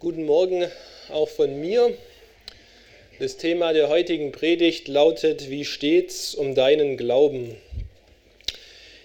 [0.00, 0.66] Guten Morgen
[1.10, 1.92] auch von mir.
[3.18, 7.54] Das Thema der heutigen Predigt lautet, wie steht's um deinen Glauben?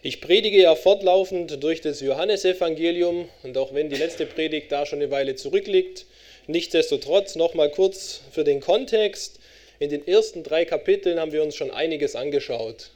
[0.03, 4.99] Ich predige ja fortlaufend durch das Johannesevangelium und auch wenn die letzte Predigt da schon
[4.99, 6.05] eine Weile zurückliegt,
[6.47, 9.41] nichtsdestotrotz nochmal kurz für den Kontext.
[9.79, 12.91] In den ersten drei Kapiteln haben wir uns schon einiges angeschaut.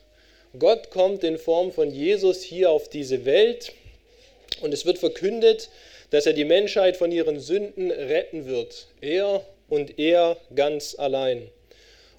[0.57, 3.73] Gott kommt in Form von Jesus hier auf diese Welt
[4.61, 5.70] und es wird verkündet,
[6.12, 8.88] dass er die Menschheit von ihren Sünden retten wird.
[9.02, 11.50] Er und er ganz allein.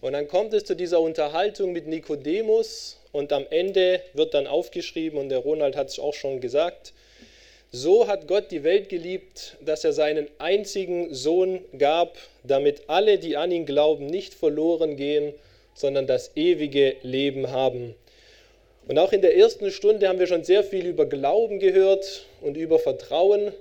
[0.00, 5.18] Und dann kommt es zu dieser Unterhaltung mit Nikodemus und am Ende wird dann aufgeschrieben,
[5.18, 6.92] und der Ronald hat es auch schon gesagt,
[7.72, 13.36] so hat Gott die Welt geliebt, dass er seinen einzigen Sohn gab, damit alle, die
[13.36, 15.34] an ihn glauben, nicht verloren gehen,
[15.74, 17.94] sondern das ewige Leben haben.
[18.86, 22.56] Und auch in der ersten Stunde haben wir schon sehr viel über Glauben gehört und
[22.56, 23.52] über Vertrauen.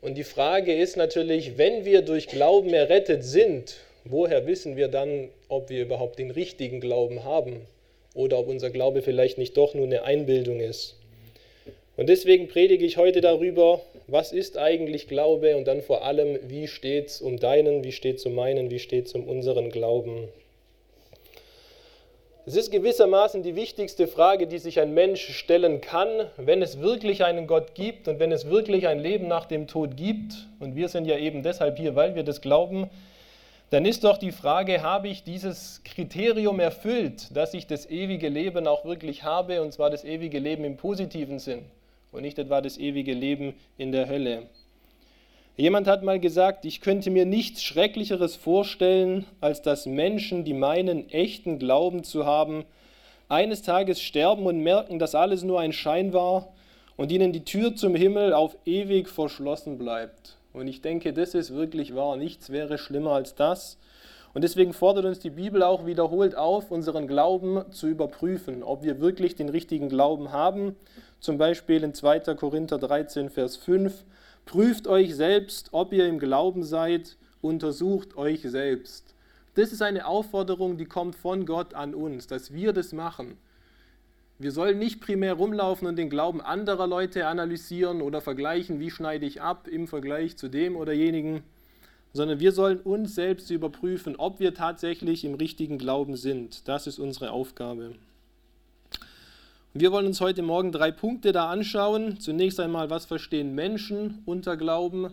[0.00, 5.30] Und die Frage ist natürlich, wenn wir durch Glauben errettet sind, woher wissen wir dann,
[5.48, 7.62] ob wir überhaupt den richtigen Glauben haben
[8.14, 10.96] oder ob unser Glaube vielleicht nicht doch nur eine Einbildung ist.
[11.96, 16.66] Und deswegen predige ich heute darüber, was ist eigentlich Glaube und dann vor allem, wie
[16.66, 20.28] steht es um deinen, wie steht es um meinen, wie steht es um unseren Glauben.
[22.46, 27.24] Es ist gewissermaßen die wichtigste Frage, die sich ein Mensch stellen kann, wenn es wirklich
[27.24, 30.46] einen Gott gibt und wenn es wirklich ein Leben nach dem Tod gibt.
[30.60, 32.90] Und wir sind ja eben deshalb hier, weil wir das glauben.
[33.70, 38.66] Dann ist doch die Frage, habe ich dieses Kriterium erfüllt, dass ich das ewige Leben
[38.66, 41.64] auch wirklich habe, und zwar das ewige Leben im positiven Sinn
[42.12, 44.42] und nicht etwa das ewige Leben in der Hölle.
[45.56, 51.08] Jemand hat mal gesagt, ich könnte mir nichts Schrecklicheres vorstellen, als dass Menschen, die meinen,
[51.10, 52.64] echten Glauben zu haben,
[53.28, 56.48] eines Tages sterben und merken, dass alles nur ein Schein war
[56.96, 60.38] und ihnen die Tür zum Himmel auf ewig verschlossen bleibt.
[60.52, 62.16] Und ich denke, das ist wirklich wahr.
[62.16, 63.78] Nichts wäre schlimmer als das.
[64.34, 69.00] Und deswegen fordert uns die Bibel auch wiederholt auf, unseren Glauben zu überprüfen, ob wir
[69.00, 70.74] wirklich den richtigen Glauben haben.
[71.20, 72.34] Zum Beispiel in 2.
[72.34, 74.04] Korinther 13, Vers 5.
[74.44, 79.14] Prüft euch selbst, ob ihr im Glauben seid, untersucht euch selbst.
[79.54, 83.36] Das ist eine Aufforderung, die kommt von Gott an uns, dass wir das machen.
[84.38, 89.26] Wir sollen nicht primär rumlaufen und den Glauben anderer Leute analysieren oder vergleichen, wie schneide
[89.26, 91.44] ich ab im Vergleich zu dem oder jenigen,
[92.12, 96.66] sondern wir sollen uns selbst überprüfen, ob wir tatsächlich im richtigen Glauben sind.
[96.68, 97.94] Das ist unsere Aufgabe.
[99.76, 102.20] Wir wollen uns heute Morgen drei Punkte da anschauen.
[102.20, 105.12] Zunächst einmal, was verstehen Menschen unter Glauben?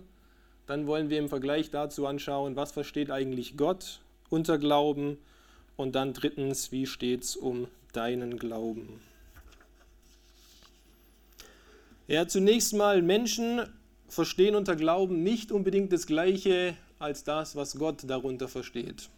[0.67, 5.17] Dann wollen wir im Vergleich dazu anschauen, was versteht eigentlich Gott unter Glauben?
[5.77, 9.01] Und dann drittens, wie steht es um deinen Glauben?
[12.07, 13.63] Ja, zunächst mal, Menschen
[14.09, 19.09] verstehen unter Glauben nicht unbedingt das Gleiche als das, was Gott darunter versteht.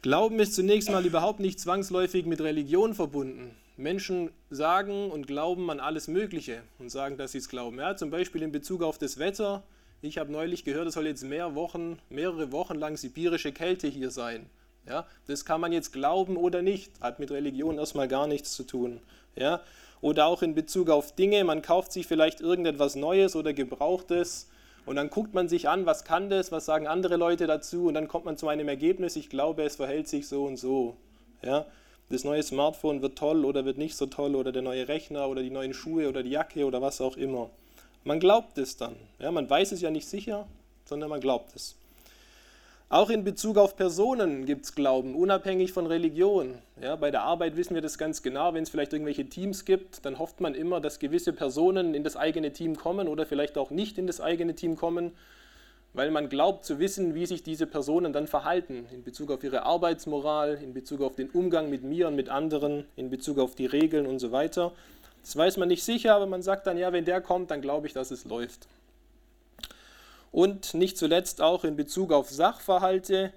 [0.00, 3.56] Glauben ist zunächst mal überhaupt nicht zwangsläufig mit Religion verbunden.
[3.76, 7.78] Menschen sagen und glauben an alles Mögliche und sagen, dass sie es glauben.
[7.78, 9.62] Ja, zum Beispiel in Bezug auf das Wetter.
[10.02, 14.10] Ich habe neulich gehört, es soll jetzt mehr Wochen, mehrere Wochen lang sibirische Kälte hier
[14.10, 14.46] sein.
[14.86, 18.64] Ja, das kann man jetzt glauben oder nicht, hat mit Religion erstmal gar nichts zu
[18.64, 19.00] tun.
[19.36, 19.60] Ja,
[20.00, 24.48] oder auch in Bezug auf Dinge, man kauft sich vielleicht irgendetwas Neues oder Gebrauchtes
[24.86, 27.94] und dann guckt man sich an, was kann das, was sagen andere Leute dazu und
[27.94, 30.96] dann kommt man zu einem Ergebnis, ich glaube, es verhält sich so und so.
[31.42, 31.66] Ja,
[32.10, 35.42] das neue Smartphone wird toll oder wird nicht so toll oder der neue Rechner oder
[35.42, 37.50] die neuen Schuhe oder die Jacke oder was auch immer.
[38.04, 38.96] Man glaubt es dann.
[39.18, 40.46] Ja, man weiß es ja nicht sicher,
[40.84, 41.76] sondern man glaubt es.
[42.88, 46.58] Auch in Bezug auf Personen gibt es Glauben, unabhängig von Religion.
[46.82, 48.52] Ja, bei der Arbeit wissen wir das ganz genau.
[48.52, 52.16] Wenn es vielleicht irgendwelche Teams gibt, dann hofft man immer, dass gewisse Personen in das
[52.16, 55.12] eigene Team kommen oder vielleicht auch nicht in das eigene Team kommen
[55.92, 59.64] weil man glaubt zu wissen, wie sich diese Personen dann verhalten in Bezug auf ihre
[59.64, 63.66] Arbeitsmoral, in Bezug auf den Umgang mit mir und mit anderen, in Bezug auf die
[63.66, 64.72] Regeln und so weiter.
[65.22, 67.86] Das weiß man nicht sicher, aber man sagt dann, ja, wenn der kommt, dann glaube
[67.86, 68.68] ich, dass es läuft.
[70.32, 73.32] Und nicht zuletzt auch in Bezug auf Sachverhalte.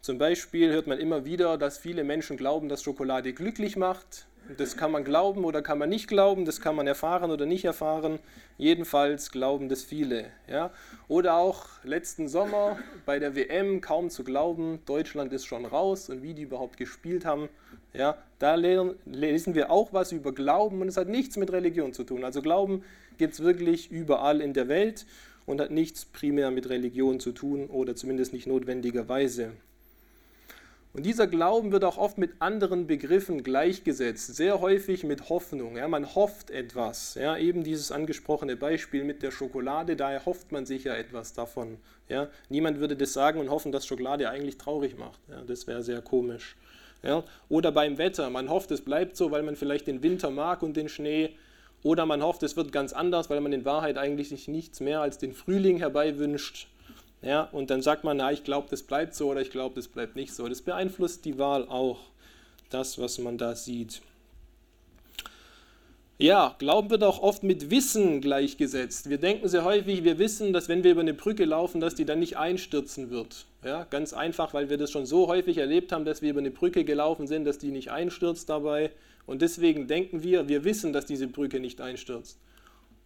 [0.00, 4.27] Zum Beispiel hört man immer wieder, dass viele Menschen glauben, dass Schokolade glücklich macht.
[4.56, 7.64] Das kann man glauben oder kann man nicht glauben, das kann man erfahren oder nicht
[7.66, 8.18] erfahren.
[8.56, 10.26] Jedenfalls glauben das viele.
[10.48, 10.70] Ja?
[11.06, 16.22] Oder auch letzten Sommer bei der WM kaum zu glauben, Deutschland ist schon raus und
[16.22, 17.50] wie die überhaupt gespielt haben.
[17.92, 18.16] Ja?
[18.38, 22.24] Da lesen wir auch was über Glauben und es hat nichts mit Religion zu tun.
[22.24, 22.84] Also Glauben
[23.18, 25.04] gibt es wirklich überall in der Welt
[25.44, 29.52] und hat nichts primär mit Religion zu tun oder zumindest nicht notwendigerweise.
[30.94, 35.76] Und dieser Glauben wird auch oft mit anderen Begriffen gleichgesetzt, sehr häufig mit Hoffnung.
[35.76, 37.14] Ja, man hofft etwas.
[37.14, 41.76] Ja, eben dieses angesprochene Beispiel mit der Schokolade, daher hofft man sich ja etwas davon.
[42.08, 45.20] Ja, niemand würde das sagen und hoffen, dass Schokolade eigentlich traurig macht.
[45.28, 46.56] Ja, das wäre sehr komisch.
[47.02, 50.62] Ja, oder beim Wetter, man hofft, es bleibt so, weil man vielleicht den Winter mag
[50.62, 51.36] und den Schnee.
[51.84, 55.00] Oder man hofft, es wird ganz anders, weil man in Wahrheit eigentlich sich nichts mehr
[55.00, 56.66] als den Frühling herbeiwünscht.
[57.20, 59.88] Ja, und dann sagt man, na, ich glaube, das bleibt so oder ich glaube, das
[59.88, 60.48] bleibt nicht so.
[60.48, 61.98] Das beeinflusst die Wahl auch,
[62.70, 64.02] das, was man da sieht.
[66.20, 69.08] Ja, Glauben wird auch oft mit Wissen gleichgesetzt.
[69.08, 72.04] Wir denken sehr häufig, wir wissen, dass wenn wir über eine Brücke laufen, dass die
[72.04, 73.46] dann nicht einstürzen wird.
[73.64, 76.50] Ja, ganz einfach, weil wir das schon so häufig erlebt haben, dass wir über eine
[76.50, 78.90] Brücke gelaufen sind, dass die nicht einstürzt dabei.
[79.26, 82.38] Und deswegen denken wir, wir wissen, dass diese Brücke nicht einstürzt.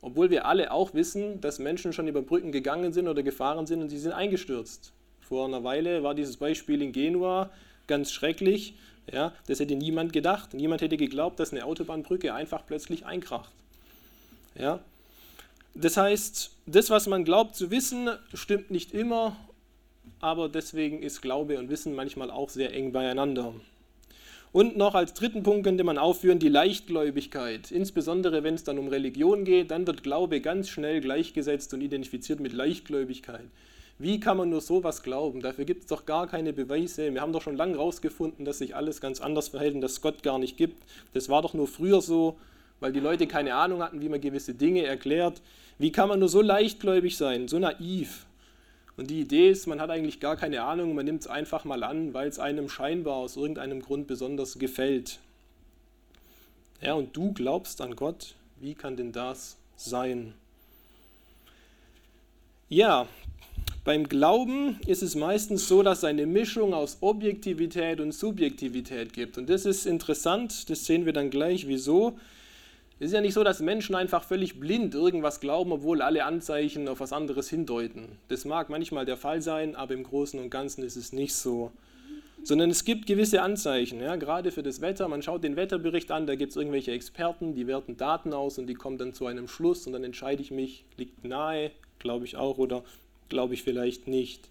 [0.03, 3.81] Obwohl wir alle auch wissen, dass Menschen schon über Brücken gegangen sind oder gefahren sind
[3.81, 4.93] und sie sind eingestürzt.
[5.21, 7.51] Vor einer Weile war dieses Beispiel in Genua
[7.87, 8.75] ganz schrecklich.
[9.11, 10.55] Ja, das hätte niemand gedacht.
[10.55, 13.51] Niemand hätte geglaubt, dass eine Autobahnbrücke einfach plötzlich einkracht.
[14.59, 14.81] Ja?
[15.75, 19.37] Das heißt, das, was man glaubt zu wissen, stimmt nicht immer,
[20.21, 23.55] aber deswegen ist Glaube und Wissen manchmal auch sehr eng beieinander.
[24.53, 27.71] Und noch als dritten Punkt könnte man aufführen die Leichtgläubigkeit.
[27.71, 32.39] Insbesondere wenn es dann um Religion geht, dann wird Glaube ganz schnell gleichgesetzt und identifiziert
[32.39, 33.47] mit Leichtgläubigkeit.
[33.99, 35.41] Wie kann man nur sowas glauben?
[35.41, 37.15] Dafür gibt es doch gar keine Beweise.
[37.15, 40.23] Wir haben doch schon lange herausgefunden, dass sich alles ganz anders verhält und dass Gott
[40.23, 40.83] gar nicht gibt.
[41.15, 42.37] Das war doch nur früher so,
[42.81, 45.41] weil die Leute keine Ahnung hatten, wie man gewisse Dinge erklärt.
[45.79, 48.27] Wie kann man nur so leichtgläubig sein, so naiv?
[48.97, 51.83] Und die Idee ist, man hat eigentlich gar keine Ahnung, man nimmt es einfach mal
[51.83, 55.19] an, weil es einem scheinbar aus irgendeinem Grund besonders gefällt.
[56.81, 60.35] Ja, und du glaubst an Gott, wie kann denn das sein?
[62.69, 63.07] Ja,
[63.85, 69.39] beim Glauben ist es meistens so, dass es eine Mischung aus Objektivität und Subjektivität gibt.
[69.39, 72.19] Und das ist interessant, das sehen wir dann gleich, wieso.
[73.03, 76.87] Es ist ja nicht so, dass Menschen einfach völlig blind irgendwas glauben, obwohl alle Anzeichen
[76.87, 78.17] auf was anderes hindeuten.
[78.29, 81.73] Das mag manchmal der Fall sein, aber im Großen und Ganzen ist es nicht so.
[82.45, 85.09] Sondern es gibt gewisse Anzeichen, ja, gerade für das Wetter.
[85.09, 88.69] Man schaut den Wetterbericht an, da gibt es irgendwelche Experten, die werten Daten aus und
[88.69, 92.37] die kommen dann zu einem Schluss und dann entscheide ich mich, liegt nahe, glaube ich
[92.37, 92.85] auch oder
[93.29, 94.49] glaube ich vielleicht nicht.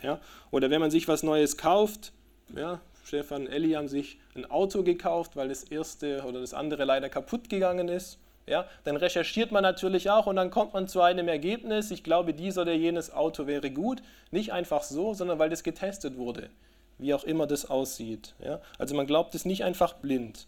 [0.00, 0.20] Ja.
[0.52, 2.12] Oder wenn man sich was Neues kauft,
[2.54, 6.84] ja, Stefan und Elli haben sich ein Auto gekauft, weil das erste oder das andere
[6.84, 8.18] leider kaputt gegangen ist.
[8.46, 12.34] Ja, dann recherchiert man natürlich auch und dann kommt man zu einem Ergebnis, ich glaube,
[12.34, 14.02] dies oder jenes Auto wäre gut.
[14.30, 16.50] Nicht einfach so, sondern weil das getestet wurde,
[16.98, 18.34] wie auch immer das aussieht.
[18.44, 20.46] Ja, also man glaubt es nicht einfach blind.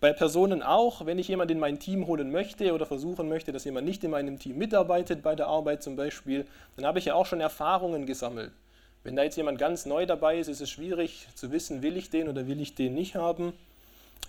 [0.00, 3.64] Bei Personen auch, wenn ich jemanden in mein Team holen möchte oder versuchen möchte, dass
[3.64, 6.46] jemand nicht in meinem Team mitarbeitet, bei der Arbeit zum Beispiel,
[6.76, 8.52] dann habe ich ja auch schon Erfahrungen gesammelt.
[9.04, 12.08] Wenn da jetzt jemand ganz neu dabei ist, ist es schwierig zu wissen, will ich
[12.08, 13.52] den oder will ich den nicht haben.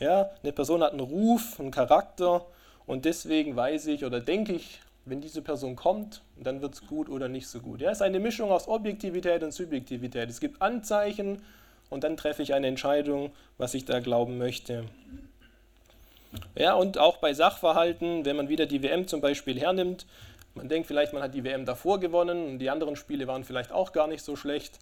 [0.02, 2.46] Ja, eine Person hat einen Ruf, einen Charakter
[2.86, 7.08] und deswegen weiß ich oder denke ich, wenn diese Person kommt, dann wird es gut
[7.08, 7.80] oder nicht so gut.
[7.80, 10.30] Ja, es ist eine Mischung aus Objektivität und Subjektivität.
[10.30, 11.42] Es gibt Anzeichen
[11.90, 14.84] und dann treffe ich eine Entscheidung, was ich da glauben möchte.
[16.56, 20.06] Ja, und auch bei Sachverhalten, wenn man wieder die WM zum Beispiel hernimmt,
[20.56, 23.72] man denkt vielleicht, man hat die WM davor gewonnen und die anderen Spiele waren vielleicht
[23.72, 24.80] auch gar nicht so schlecht.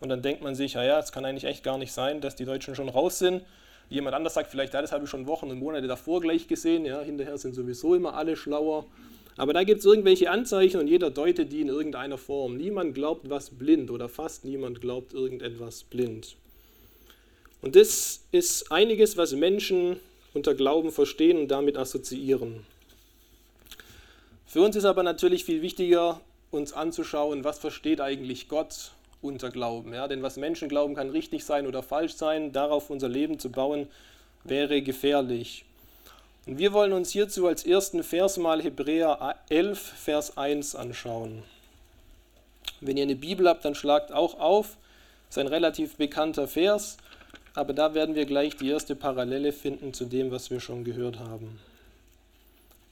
[0.00, 2.44] Und dann denkt man sich, ja, es kann eigentlich echt gar nicht sein, dass die
[2.44, 3.42] Deutschen schon raus sind.
[3.88, 6.84] Jemand anders sagt vielleicht, ja, das habe ich schon Wochen und Monate davor gleich gesehen.
[6.84, 8.86] Ja, hinterher sind sowieso immer alle schlauer.
[9.36, 12.56] Aber da gibt es irgendwelche Anzeichen und jeder deutet die in irgendeiner Form.
[12.56, 16.36] Niemand glaubt was blind oder fast niemand glaubt irgendetwas blind.
[17.60, 20.00] Und das ist einiges, was Menschen
[20.34, 22.66] unter Glauben verstehen und damit assoziieren.
[24.56, 26.18] Für uns ist aber natürlich viel wichtiger,
[26.50, 29.92] uns anzuschauen, was versteht eigentlich Gott unter Glauben.
[29.92, 30.08] Ja?
[30.08, 32.52] Denn was Menschen glauben, kann richtig sein oder falsch sein.
[32.52, 33.86] Darauf unser Leben zu bauen,
[34.44, 35.66] wäre gefährlich.
[36.46, 41.42] Und wir wollen uns hierzu als ersten Vers mal Hebräer 11, Vers 1 anschauen.
[42.80, 44.78] Wenn ihr eine Bibel habt, dann schlagt auch auf.
[45.28, 46.96] Das ist ein relativ bekannter Vers,
[47.52, 51.18] aber da werden wir gleich die erste Parallele finden zu dem, was wir schon gehört
[51.18, 51.60] haben.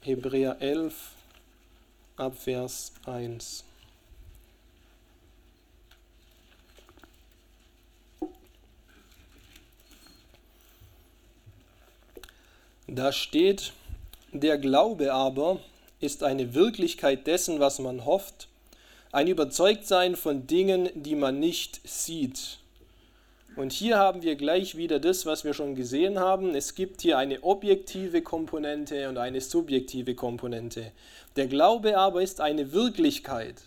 [0.01, 0.93] Hebräer 11,
[2.17, 3.63] ab Vers 1.
[12.87, 13.73] Da steht,
[14.31, 15.59] der Glaube aber
[15.99, 18.47] ist eine Wirklichkeit dessen, was man hofft,
[19.11, 22.59] ein Überzeugtsein von Dingen, die man nicht sieht.
[23.55, 26.55] Und hier haben wir gleich wieder das, was wir schon gesehen haben.
[26.55, 30.91] Es gibt hier eine objektive Komponente und eine subjektive Komponente.
[31.37, 33.61] Der Glaube aber ist eine Wirklichkeit.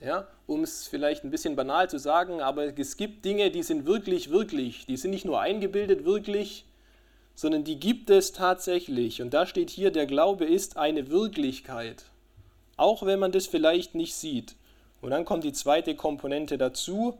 [0.00, 3.86] Ja, um es vielleicht ein bisschen banal zu sagen, aber es gibt Dinge, die sind
[3.86, 4.84] wirklich, wirklich.
[4.84, 6.64] Die sind nicht nur eingebildet wirklich,
[7.36, 9.22] sondern die gibt es tatsächlich.
[9.22, 12.04] Und da steht hier, der Glaube ist eine Wirklichkeit,
[12.76, 14.56] auch wenn man das vielleicht nicht sieht.
[15.00, 17.16] Und dann kommt die zweite Komponente dazu,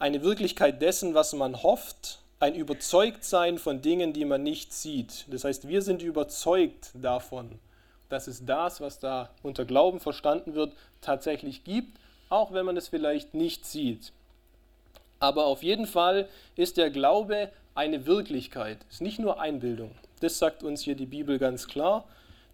[0.00, 5.26] eine Wirklichkeit dessen, was man hofft, ein Überzeugtsein von Dingen, die man nicht sieht.
[5.28, 7.58] Das heißt, wir sind überzeugt davon,
[8.08, 11.98] dass es das, was da unter Glauben verstanden wird, tatsächlich gibt,
[12.30, 14.12] auch wenn man es vielleicht nicht sieht.
[15.18, 19.90] Aber auf jeden Fall ist der Glaube eine Wirklichkeit, ist nicht nur Einbildung.
[20.20, 22.06] Das sagt uns hier die Bibel ganz klar.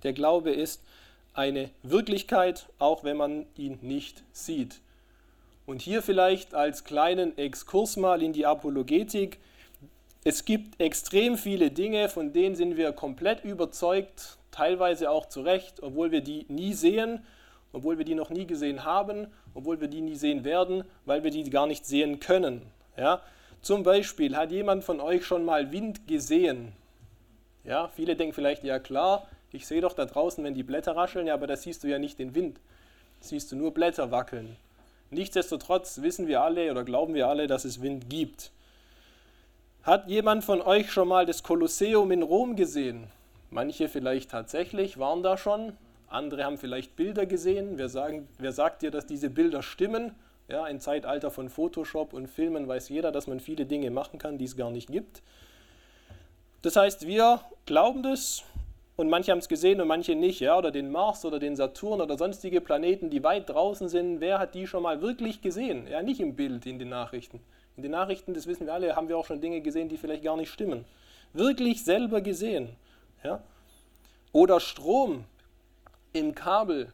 [0.02, 0.82] Der Glaube ist
[1.32, 4.80] eine Wirklichkeit, auch wenn man ihn nicht sieht.
[5.66, 9.40] Und hier vielleicht als kleinen Exkurs mal in die Apologetik.
[10.22, 15.82] Es gibt extrem viele Dinge, von denen sind wir komplett überzeugt, teilweise auch zu Recht,
[15.82, 17.20] obwohl wir die nie sehen,
[17.72, 21.30] obwohl wir die noch nie gesehen haben, obwohl wir die nie sehen werden, weil wir
[21.30, 22.62] die gar nicht sehen können.
[22.96, 23.20] Ja?
[23.60, 26.72] Zum Beispiel, hat jemand von euch schon mal Wind gesehen?
[27.64, 31.26] Ja, viele denken vielleicht, ja klar, ich sehe doch da draußen, wenn die Blätter rascheln,
[31.26, 32.60] ja, aber da siehst du ja nicht den Wind.
[33.20, 34.56] Siehst du nur Blätter wackeln.
[35.10, 38.50] Nichtsdestotrotz wissen wir alle oder glauben wir alle, dass es Wind gibt.
[39.82, 43.06] Hat jemand von euch schon mal das Kolosseum in Rom gesehen?
[43.50, 45.72] Manche vielleicht tatsächlich waren da schon,
[46.08, 47.78] andere haben vielleicht Bilder gesehen.
[47.78, 50.14] Wer, sagen, wer sagt dir, dass diese Bilder stimmen?
[50.48, 54.38] Ja, Im Zeitalter von Photoshop und Filmen weiß jeder, dass man viele Dinge machen kann,
[54.38, 55.22] die es gar nicht gibt.
[56.62, 58.44] Das heißt, wir glauben das,
[58.96, 62.00] und manche haben es gesehen und manche nicht, ja, oder den Mars oder den Saturn
[62.00, 65.86] oder sonstige Planeten, die weit draußen sind, wer hat die schon mal wirklich gesehen?
[65.86, 67.40] Ja, nicht im Bild, in den Nachrichten.
[67.76, 70.24] In den Nachrichten, das wissen wir alle, haben wir auch schon Dinge gesehen, die vielleicht
[70.24, 70.86] gar nicht stimmen.
[71.34, 72.70] Wirklich selber gesehen.
[73.22, 73.42] Ja?
[74.32, 75.24] Oder Strom
[76.14, 76.90] im Kabel.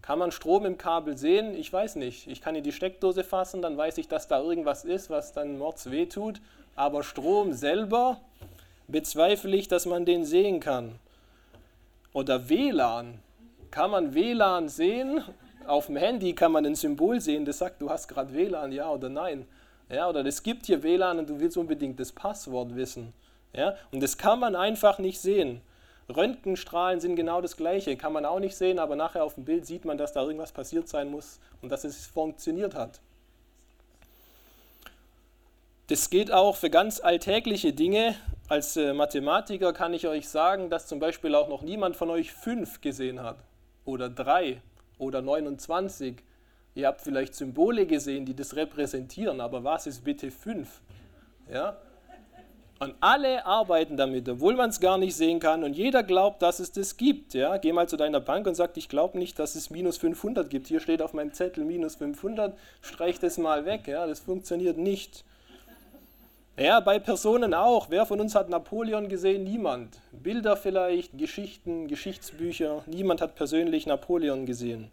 [0.00, 1.56] Kann man Strom im Kabel sehen?
[1.56, 2.28] Ich weiß nicht.
[2.28, 5.58] Ich kann in die Steckdose fassen, dann weiß ich, dass da irgendwas ist, was dann
[5.58, 6.40] mords wehtut.
[6.76, 8.20] Aber Strom selber
[8.86, 10.98] bezweifle ich, dass man den sehen kann.
[12.14, 13.20] Oder WLAN.
[13.70, 15.22] Kann man WLAN sehen?
[15.66, 18.90] Auf dem Handy kann man ein Symbol sehen, das sagt, du hast gerade WLAN, ja
[18.90, 19.46] oder nein.
[19.88, 23.14] Ja, oder es gibt hier WLAN und du willst unbedingt das Passwort wissen.
[23.54, 25.62] Ja, und das kann man einfach nicht sehen.
[26.14, 29.64] Röntgenstrahlen sind genau das Gleiche, kann man auch nicht sehen, aber nachher auf dem Bild
[29.64, 33.00] sieht man, dass da irgendwas passiert sein muss und dass es funktioniert hat.
[35.88, 38.14] Das geht auch für ganz alltägliche Dinge.
[38.48, 42.32] Als äh, Mathematiker kann ich euch sagen, dass zum Beispiel auch noch niemand von euch
[42.32, 43.38] fünf gesehen hat
[43.84, 44.62] oder drei
[44.98, 46.22] oder 29.
[46.74, 50.80] Ihr habt vielleicht Symbole gesehen, die das repräsentieren, aber was ist bitte fünf?
[51.52, 51.76] Ja?
[52.78, 55.62] Und alle arbeiten damit, obwohl man es gar nicht sehen kann.
[55.62, 57.34] Und jeder glaubt, dass es das gibt.
[57.34, 57.56] Ja?
[57.58, 60.66] Geh mal zu deiner Bank und sag, ich glaube nicht, dass es minus 500 gibt.
[60.66, 63.86] Hier steht auf meinem Zettel minus 500, streich das mal weg.
[63.86, 64.06] Ja?
[64.06, 65.24] Das funktioniert nicht.
[66.58, 67.88] Ja, bei Personen auch.
[67.88, 69.42] Wer von uns hat Napoleon gesehen?
[69.42, 69.98] Niemand.
[70.12, 72.82] Bilder vielleicht, Geschichten, Geschichtsbücher.
[72.86, 74.90] Niemand hat persönlich Napoleon gesehen.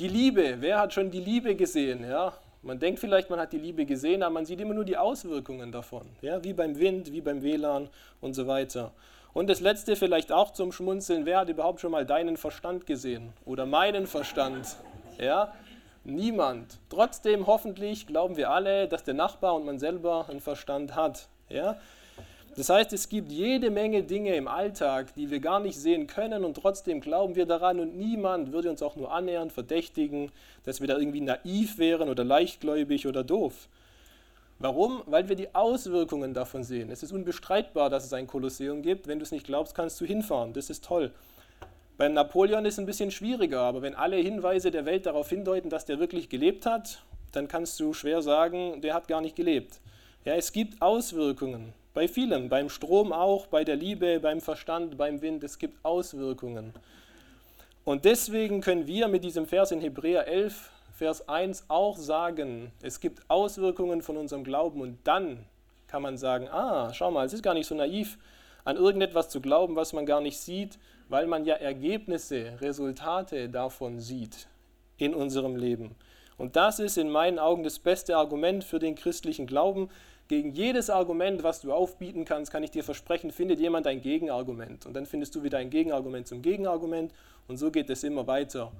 [0.00, 0.56] Die Liebe.
[0.58, 2.04] Wer hat schon die Liebe gesehen?
[2.04, 2.32] Ja,
[2.62, 5.70] man denkt vielleicht, man hat die Liebe gesehen, aber man sieht immer nur die Auswirkungen
[5.70, 6.08] davon.
[6.22, 7.88] Ja, wie beim Wind, wie beim WLAN
[8.20, 8.90] und so weiter.
[9.32, 11.24] Und das letzte vielleicht auch zum Schmunzeln.
[11.24, 13.32] Wer hat überhaupt schon mal deinen Verstand gesehen?
[13.44, 14.76] Oder meinen Verstand?
[15.20, 15.54] Ja,
[16.04, 16.78] Niemand.
[16.88, 21.28] Trotzdem hoffentlich glauben wir alle, dass der Nachbar und man selber einen Verstand hat.
[21.48, 21.78] Ja?
[22.56, 26.44] Das heißt, es gibt jede Menge Dinge im Alltag, die wir gar nicht sehen können
[26.44, 30.30] und trotzdem glauben wir daran und niemand würde uns auch nur annähernd verdächtigen,
[30.64, 33.68] dass wir da irgendwie naiv wären oder leichtgläubig oder doof.
[34.58, 35.02] Warum?
[35.06, 36.90] Weil wir die Auswirkungen davon sehen.
[36.90, 39.08] Es ist unbestreitbar, dass es ein Kolosseum gibt.
[39.08, 40.52] Wenn du es nicht glaubst, kannst du hinfahren.
[40.52, 41.10] Das ist toll.
[42.02, 45.70] Bei Napoleon ist es ein bisschen schwieriger, aber wenn alle Hinweise der Welt darauf hindeuten,
[45.70, 49.78] dass der wirklich gelebt hat, dann kannst du schwer sagen, der hat gar nicht gelebt.
[50.24, 51.72] Ja, es gibt Auswirkungen.
[51.94, 56.74] Bei vielem, beim Strom auch, bei der Liebe, beim Verstand, beim Wind, es gibt Auswirkungen.
[57.84, 62.98] Und deswegen können wir mit diesem Vers in Hebräer 11, Vers 1 auch sagen, es
[62.98, 65.46] gibt Auswirkungen von unserem Glauben und dann
[65.86, 68.18] kann man sagen, ah, schau mal, es ist gar nicht so naiv,
[68.64, 70.80] an irgendetwas zu glauben, was man gar nicht sieht,
[71.12, 74.48] weil man ja Ergebnisse, Resultate davon sieht
[74.96, 75.94] in unserem Leben.
[76.38, 79.90] Und das ist in meinen Augen das beste Argument für den christlichen Glauben.
[80.28, 84.86] Gegen jedes Argument, was du aufbieten kannst, kann ich dir versprechen, findet jemand ein Gegenargument.
[84.86, 87.12] Und dann findest du wieder ein Gegenargument zum Gegenargument.
[87.46, 88.72] Und so geht es immer weiter.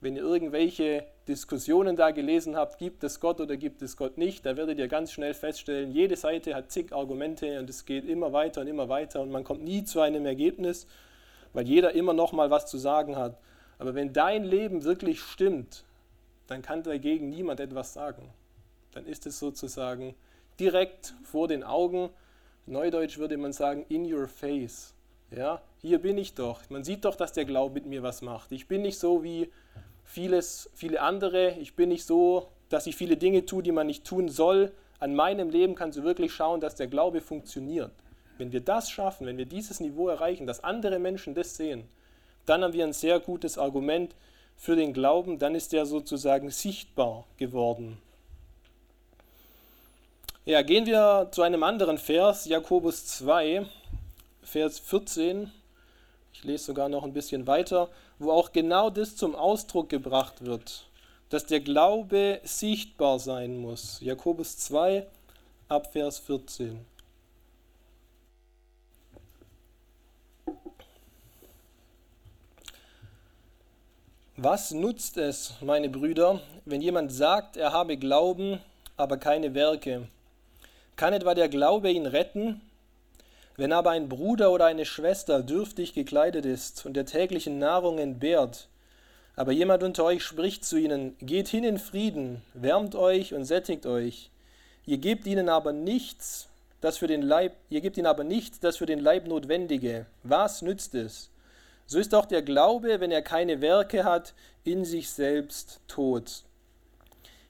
[0.00, 4.46] Wenn ihr irgendwelche Diskussionen da gelesen habt, gibt es Gott oder gibt es Gott nicht,
[4.46, 8.32] da werdet ihr ganz schnell feststellen, jede Seite hat zig Argumente und es geht immer
[8.32, 10.86] weiter und immer weiter und man kommt nie zu einem Ergebnis
[11.52, 13.38] weil jeder immer noch mal was zu sagen hat.
[13.78, 15.84] Aber wenn dein Leben wirklich stimmt,
[16.46, 18.28] dann kann dagegen niemand etwas sagen.
[18.92, 20.14] Dann ist es sozusagen
[20.58, 22.10] direkt vor den Augen.
[22.66, 24.94] Neudeutsch würde man sagen, in your face.
[25.30, 26.60] Ja, hier bin ich doch.
[26.70, 28.50] Man sieht doch, dass der Glaube mit mir was macht.
[28.52, 29.50] Ich bin nicht so wie
[30.04, 31.52] vieles, viele andere.
[31.52, 34.72] Ich bin nicht so, dass ich viele Dinge tue, die man nicht tun soll.
[34.98, 37.92] An meinem Leben kannst du wirklich schauen, dass der Glaube funktioniert.
[38.40, 41.86] Wenn wir das schaffen, wenn wir dieses Niveau erreichen, dass andere Menschen das sehen,
[42.46, 44.14] dann haben wir ein sehr gutes Argument
[44.56, 47.98] für den Glauben, dann ist er sozusagen sichtbar geworden.
[50.46, 53.66] Ja, gehen wir zu einem anderen Vers, Jakobus 2,
[54.42, 55.52] Vers 14.
[56.32, 60.86] Ich lese sogar noch ein bisschen weiter, wo auch genau das zum Ausdruck gebracht wird,
[61.28, 64.00] dass der Glaube sichtbar sein muss.
[64.00, 65.06] Jakobus 2,
[65.68, 66.86] ab Vers 14.
[74.42, 78.58] Was nutzt es, meine Brüder, wenn jemand sagt, er habe Glauben,
[78.96, 80.08] aber keine Werke?
[80.96, 82.62] Kann etwa der Glaube ihn retten?
[83.58, 88.68] Wenn aber ein Bruder oder eine Schwester dürftig gekleidet ist und der täglichen Nahrung entbehrt,
[89.36, 93.84] aber jemand unter euch spricht zu ihnen, geht hin in Frieden, wärmt euch und sättigt
[93.84, 94.30] euch,
[94.86, 96.48] ihr gebt ihnen aber nichts,
[96.80, 100.06] das für den Leib, ihr gebt ihnen aber nichts, das für den Leib notwendige.
[100.22, 101.28] Was nützt es?
[101.90, 104.32] So ist auch der Glaube, wenn er keine Werke hat,
[104.62, 106.44] in sich selbst tot.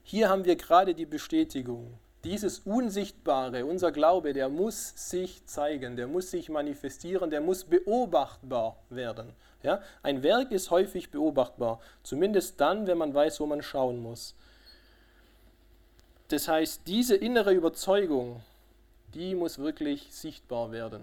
[0.02, 1.98] Hier haben wir gerade die Bestätigung.
[2.24, 8.82] Dieses Unsichtbare, unser Glaube, der muss sich zeigen, der muss sich manifestieren, der muss beobachtbar
[8.88, 9.34] werden.
[9.62, 9.82] Ja?
[10.02, 14.34] Ein Werk ist häufig beobachtbar, zumindest dann, wenn man weiß, wo man schauen muss.
[16.28, 18.40] Das heißt, diese innere Überzeugung,
[19.12, 21.02] die muss wirklich sichtbar werden.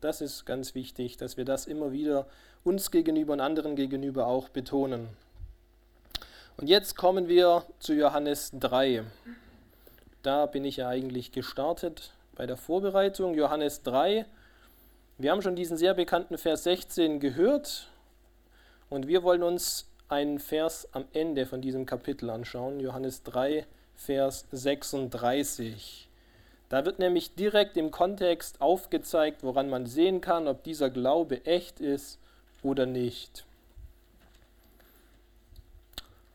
[0.00, 2.26] Das ist ganz wichtig, dass wir das immer wieder
[2.64, 5.08] uns gegenüber und anderen gegenüber auch betonen.
[6.56, 9.04] Und jetzt kommen wir zu Johannes 3.
[10.22, 13.34] Da bin ich ja eigentlich gestartet bei der Vorbereitung.
[13.34, 14.26] Johannes 3.
[15.18, 17.88] Wir haben schon diesen sehr bekannten Vers 16 gehört
[18.90, 22.80] und wir wollen uns einen Vers am Ende von diesem Kapitel anschauen.
[22.80, 26.08] Johannes 3, Vers 36.
[26.68, 31.80] Da wird nämlich direkt im Kontext aufgezeigt, woran man sehen kann, ob dieser Glaube echt
[31.80, 32.18] ist
[32.62, 33.44] oder nicht.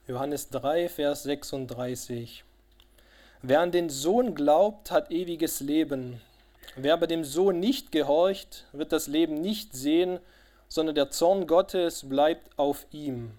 [0.07, 2.43] Johannes 3, Vers 36.
[3.41, 6.21] Wer an den Sohn glaubt, hat ewiges Leben.
[6.75, 10.19] Wer aber dem Sohn nicht gehorcht, wird das Leben nicht sehen,
[10.67, 13.31] sondern der Zorn Gottes bleibt auf ihm.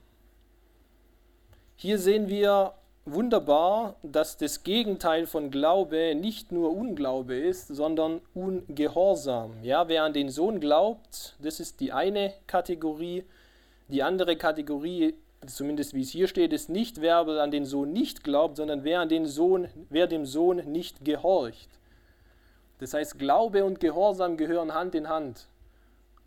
[1.76, 2.74] Hier sehen wir
[3.06, 9.52] wunderbar, dass das Gegenteil von Glaube nicht nur Unglaube ist, sondern Ungehorsam.
[9.62, 13.24] Ja, wer an den Sohn glaubt, das ist die eine Kategorie.
[13.88, 15.14] Die andere Kategorie,
[15.46, 19.00] zumindest wie es hier steht, ist nicht, wer an den Sohn nicht glaubt, sondern wer,
[19.00, 21.68] an den Sohn, wer dem Sohn nicht gehorcht.
[22.78, 25.48] Das heißt, Glaube und Gehorsam gehören Hand in Hand.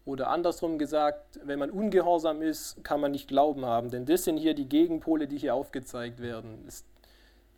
[0.08, 3.92] Oder andersrum gesagt, wenn man ungehorsam ist, kann man nicht Glauben haben.
[3.92, 6.64] Denn das sind hier die Gegenpole, die hier aufgezeigt werden.
[6.66, 6.86] Es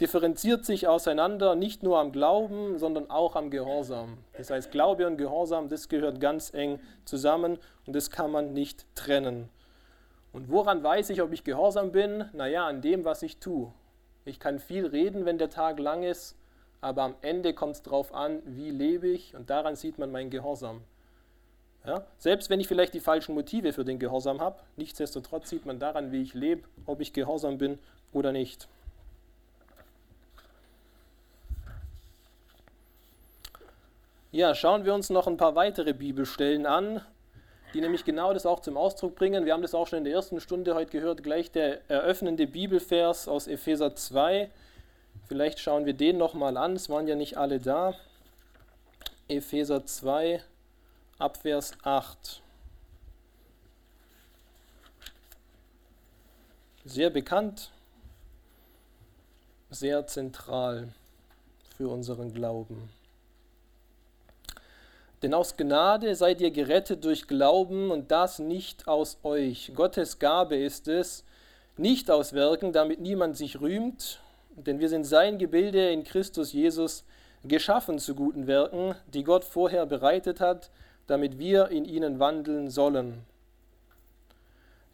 [0.01, 4.17] differenziert sich auseinander, nicht nur am Glauben, sondern auch am Gehorsam.
[4.35, 8.87] Das heißt, Glaube und Gehorsam, das gehört ganz eng zusammen und das kann man nicht
[8.95, 9.49] trennen.
[10.33, 12.25] Und woran weiß ich, ob ich gehorsam bin?
[12.33, 13.71] Naja, an dem, was ich tue.
[14.25, 16.35] Ich kann viel reden, wenn der Tag lang ist,
[16.81, 20.31] aber am Ende kommt es darauf an, wie lebe ich und daran sieht man meinen
[20.31, 20.81] Gehorsam.
[21.85, 22.05] Ja?
[22.17, 26.11] Selbst wenn ich vielleicht die falschen Motive für den Gehorsam habe, nichtsdestotrotz sieht man daran,
[26.11, 27.79] wie ich lebe, ob ich gehorsam bin
[28.11, 28.67] oder nicht.
[34.31, 37.01] Ja, schauen wir uns noch ein paar weitere Bibelstellen an,
[37.73, 39.45] die nämlich genau das auch zum Ausdruck bringen.
[39.45, 43.27] Wir haben das auch schon in der ersten Stunde heute gehört, gleich der eröffnende Bibelvers
[43.27, 44.51] aus Epheser 2.
[45.27, 47.95] Vielleicht schauen wir den nochmal an, es waren ja nicht alle da.
[49.27, 50.43] Epheser 2,
[51.19, 52.41] Abvers 8.
[56.85, 57.71] Sehr bekannt,
[59.69, 60.93] sehr zentral
[61.75, 62.89] für unseren Glauben.
[65.21, 69.73] Denn aus Gnade seid ihr gerettet durch Glauben und das nicht aus euch.
[69.75, 71.25] Gottes Gabe ist es,
[71.75, 77.03] nicht aus Werken, damit niemand sich rühmt, denn wir sind sein Gebilde in Christus Jesus,
[77.43, 80.69] geschaffen zu guten Werken, die Gott vorher bereitet hat,
[81.09, 83.25] damit wir in ihnen wandeln sollen.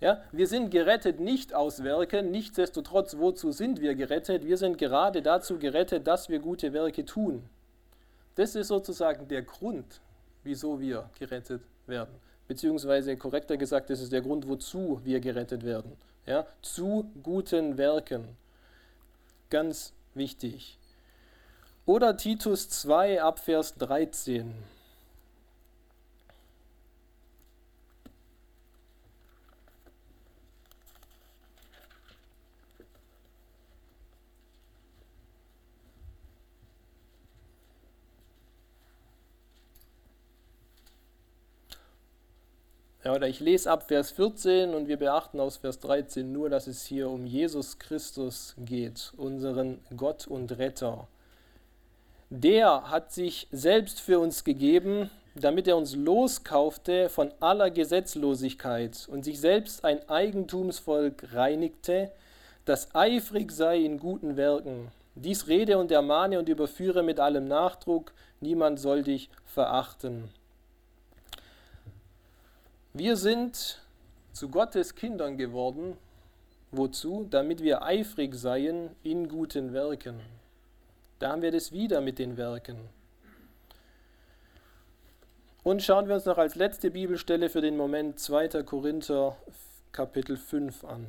[0.02, 4.46] Ja, wir sind gerettet nicht aus Werken, nichtsdestotrotz, wozu sind wir gerettet?
[4.46, 7.50] Wir sind gerade dazu gerettet, dass wir gute Werke tun.
[8.36, 10.02] Das ist sozusagen der Grund,
[10.44, 12.14] wieso wir gerettet werden.
[12.48, 15.94] Beziehungsweise korrekter gesagt, das ist der Grund, wozu wir gerettet werden.
[16.26, 18.38] Ja, zu guten Werken.
[19.50, 20.78] Ganz wichtig.
[21.86, 24.54] Oder Titus 2 ab Vers 13.
[43.08, 46.86] Oder ich lese ab Vers 14 und wir beachten aus Vers 13 nur, dass es
[46.86, 51.08] hier um Jesus Christus geht, unseren Gott und Retter.
[52.32, 59.24] Der hat sich selbst für uns gegeben, damit er uns loskaufte von aller Gesetzlosigkeit und
[59.24, 62.12] sich selbst ein Eigentumsvolk reinigte,
[62.66, 64.88] das eifrig sei in guten Werken.
[65.14, 70.30] Dies rede und ermahne und überführe mit allem Nachdruck, niemand soll dich verachten.
[72.98, 73.82] Wir sind
[74.32, 75.98] zu Gottes Kindern geworden.
[76.72, 77.28] Wozu?
[77.30, 80.22] Damit wir eifrig seien in guten Werken.
[81.20, 82.78] Da haben wir das wieder mit den Werken.
[85.64, 88.64] Und schauen wir uns noch als letzte Bibelstelle für den Moment 2.
[88.64, 89.36] Korinther
[89.92, 91.06] Kapitel 5 an.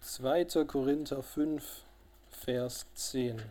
[0.00, 0.64] 2.
[0.64, 1.82] Korinther 5,
[2.30, 3.42] Vers 10.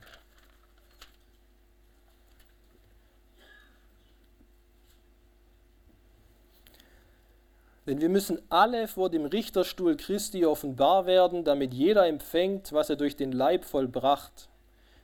[7.88, 12.96] Denn wir müssen alle vor dem Richterstuhl Christi offenbar werden, damit jeder empfängt, was er
[12.96, 14.50] durch den Leib vollbracht.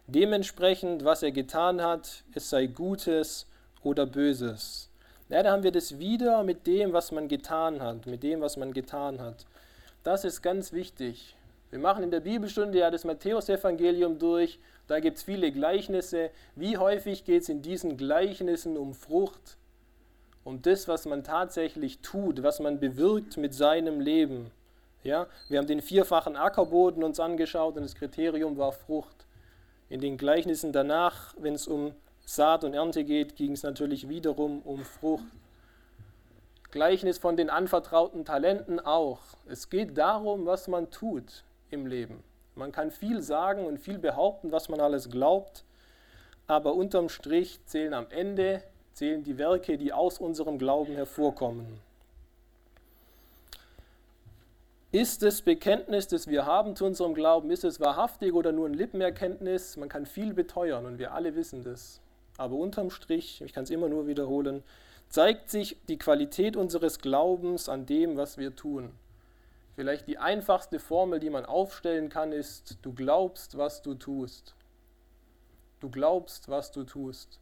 [0.08, 3.48] Dementsprechend, was er getan hat, es sei Gutes
[3.84, 4.90] oder Böses.
[5.30, 8.58] Ja, da haben wir das wieder mit dem, was man getan hat, mit dem, was
[8.58, 9.46] man getan hat.
[10.04, 11.36] Das ist ganz wichtig.
[11.70, 14.60] Wir machen in der Bibelstunde ja das Matthäusevangelium durch.
[14.88, 16.32] Da gibt es viele Gleichnisse.
[16.56, 19.56] Wie häufig geht es in diesen Gleichnissen um Frucht?
[20.44, 24.52] Um das, was man tatsächlich tut, was man bewirkt mit seinem Leben.
[25.04, 29.26] Ja, wir haben den vierfachen Ackerboden uns angeschaut und das Kriterium war Frucht.
[29.90, 31.94] In den Gleichnissen danach, wenn es um
[32.26, 35.26] Saat und Ernte geht, ging es natürlich wiederum um Frucht.
[36.72, 39.20] Gleichnis von den anvertrauten Talenten auch.
[39.48, 42.24] Es geht darum, was man tut im Leben.
[42.56, 45.66] Man kann viel sagen und viel behaupten, was man alles glaubt,
[46.48, 51.66] aber unterm Strich zählen am Ende zählen die Werke, die aus unserem Glauben hervorkommen.
[54.92, 58.74] Ist das Bekenntnis, das wir haben zu unserem Glauben, ist es wahrhaftig oder nur ein
[58.74, 59.78] Lippenerkenntnis?
[59.78, 62.02] Man kann viel beteuern und wir alle wissen das.
[62.38, 64.64] Aber unterm Strich, ich kann es immer nur wiederholen,
[65.08, 68.92] zeigt sich die Qualität unseres Glaubens an dem, was wir tun.
[69.76, 74.56] Vielleicht die einfachste Formel, die man aufstellen kann, ist, du glaubst, was du tust.
[75.80, 77.40] Du glaubst, was du tust.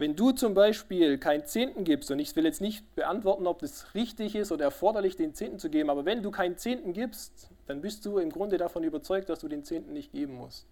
[0.00, 3.94] Wenn du zum Beispiel keinen Zehnten gibst, und ich will jetzt nicht beantworten, ob das
[3.94, 7.82] richtig ist oder erforderlich, den Zehnten zu geben, aber wenn du keinen Zehnten gibst, dann
[7.82, 10.66] bist du im Grunde davon überzeugt, dass du den Zehnten nicht geben musst.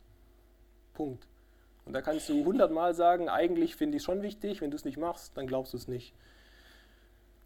[0.95, 1.27] Punkt.
[1.85, 4.87] Und da kannst du hundertmal sagen, eigentlich finde ich es schon wichtig, wenn du es
[4.87, 6.15] nicht machst, dann glaubst du es nicht.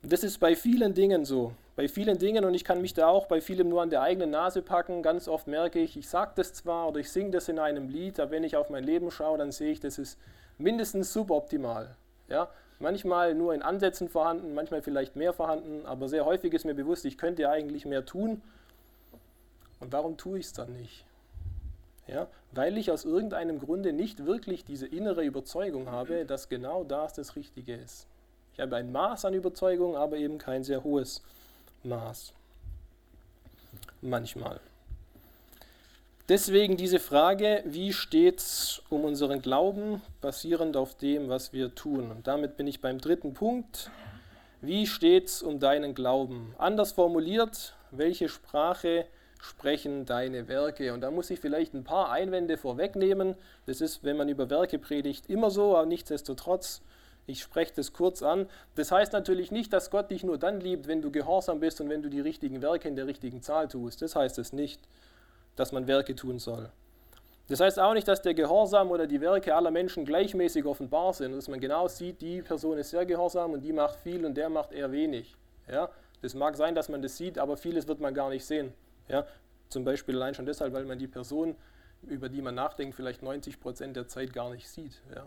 [0.05, 1.53] Das ist bei vielen Dingen so.
[1.75, 4.31] Bei vielen Dingen, und ich kann mich da auch bei vielem nur an der eigenen
[4.31, 7.59] Nase packen, ganz oft merke ich, ich sage das zwar oder ich singe das in
[7.59, 10.16] einem Lied, aber wenn ich auf mein Leben schaue, dann sehe ich, das ist
[10.59, 11.95] mindestens suboptimal.
[12.29, 12.49] Ja?
[12.79, 17.05] Manchmal nur in Ansätzen vorhanden, manchmal vielleicht mehr vorhanden, aber sehr häufig ist mir bewusst,
[17.05, 18.43] ich könnte eigentlich mehr tun.
[19.81, 21.05] Und warum tue ich es dann nicht?
[22.07, 22.27] Ja?
[22.53, 27.37] Weil ich aus irgendeinem Grunde nicht wirklich diese innere Überzeugung habe, dass genau das das
[27.37, 28.07] Richtige ist.
[28.55, 31.23] Ich habe ein Maß an Überzeugung, aber eben kein sehr hohes
[31.85, 32.33] Maß.
[34.03, 34.61] Manchmal.
[36.29, 42.13] Deswegen diese Frage, wie steht es um unseren Glauben, basierend auf dem, was wir tun.
[42.13, 43.91] Und damit bin ich beim dritten Punkt.
[44.61, 46.55] Wie steht es um deinen Glauben?
[46.59, 49.07] Anders formuliert, welche Sprache
[49.41, 50.95] sprechen deine Werke?
[50.95, 53.35] Und da muss ich vielleicht ein paar Einwände vorwegnehmen.
[53.67, 56.83] Das ist, wenn man über Werke predigt, immer so, aber nichtsdestotrotz,
[57.27, 58.49] ich spreche das kurz an.
[58.77, 61.89] Das heißt natürlich nicht, dass Gott dich nur dann liebt, wenn du gehorsam bist und
[61.89, 64.03] wenn du die richtigen Werke in der richtigen Zahl tust.
[64.03, 64.81] Das heißt es nicht
[65.57, 66.71] dass man Werke tun soll.
[67.49, 71.33] Das heißt auch nicht, dass der Gehorsam oder die Werke aller Menschen gleichmäßig offenbar sind,
[71.33, 74.49] dass man genau sieht, die Person ist sehr gehorsam und die macht viel und der
[74.49, 75.37] macht eher wenig.
[75.69, 75.91] Ja?
[76.23, 78.73] Das mag sein, dass man das sieht, aber vieles wird man gar nicht sehen.
[79.09, 79.27] Ja?
[79.69, 81.57] Zum Beispiel allein schon deshalb, weil man die Person,
[82.03, 85.03] über die man nachdenkt, vielleicht 90 Prozent der Zeit gar nicht sieht.
[85.15, 85.27] Ja?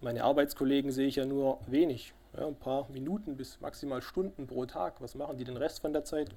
[0.00, 2.46] Meine Arbeitskollegen sehe ich ja nur wenig, ja?
[2.46, 5.00] ein paar Minuten bis maximal Stunden pro Tag.
[5.00, 6.30] Was machen die den Rest von der Zeit?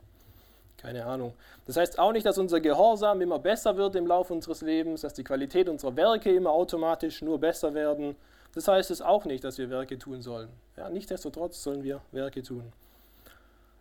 [0.82, 1.34] Keine Ahnung.
[1.68, 5.14] Das heißt auch nicht, dass unser Gehorsam immer besser wird im Laufe unseres Lebens, dass
[5.14, 8.16] die Qualität unserer Werke immer automatisch nur besser werden.
[8.56, 10.50] Das heißt es auch nicht, dass wir Werke tun sollen.
[10.78, 12.74] Ja, nichtsdestotrotz sollen wir Werke tun.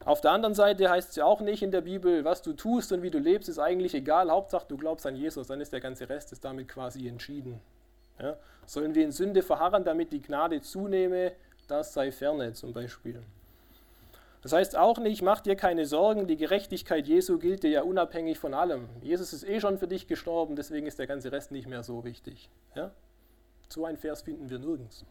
[0.05, 2.93] Auf der anderen Seite heißt es ja auch nicht in der Bibel, was du tust
[2.93, 4.31] und wie du lebst, ist eigentlich egal.
[4.31, 7.61] Hauptsache, du glaubst an Jesus, dann ist der ganze Rest ist damit quasi entschieden.
[8.19, 8.37] Ja?
[8.67, 11.33] Sollen wir in Sünde verharren, damit die Gnade zunehme?
[11.67, 13.23] Das sei ferne zum Beispiel.
[14.43, 18.39] Das heißt auch nicht, mach dir keine Sorgen, die Gerechtigkeit Jesu gilt dir ja unabhängig
[18.39, 18.89] von allem.
[19.03, 22.05] Jesus ist eh schon für dich gestorben, deswegen ist der ganze Rest nicht mehr so
[22.05, 22.49] wichtig.
[22.75, 22.91] Ja?
[23.69, 25.05] So ein Vers finden wir nirgends.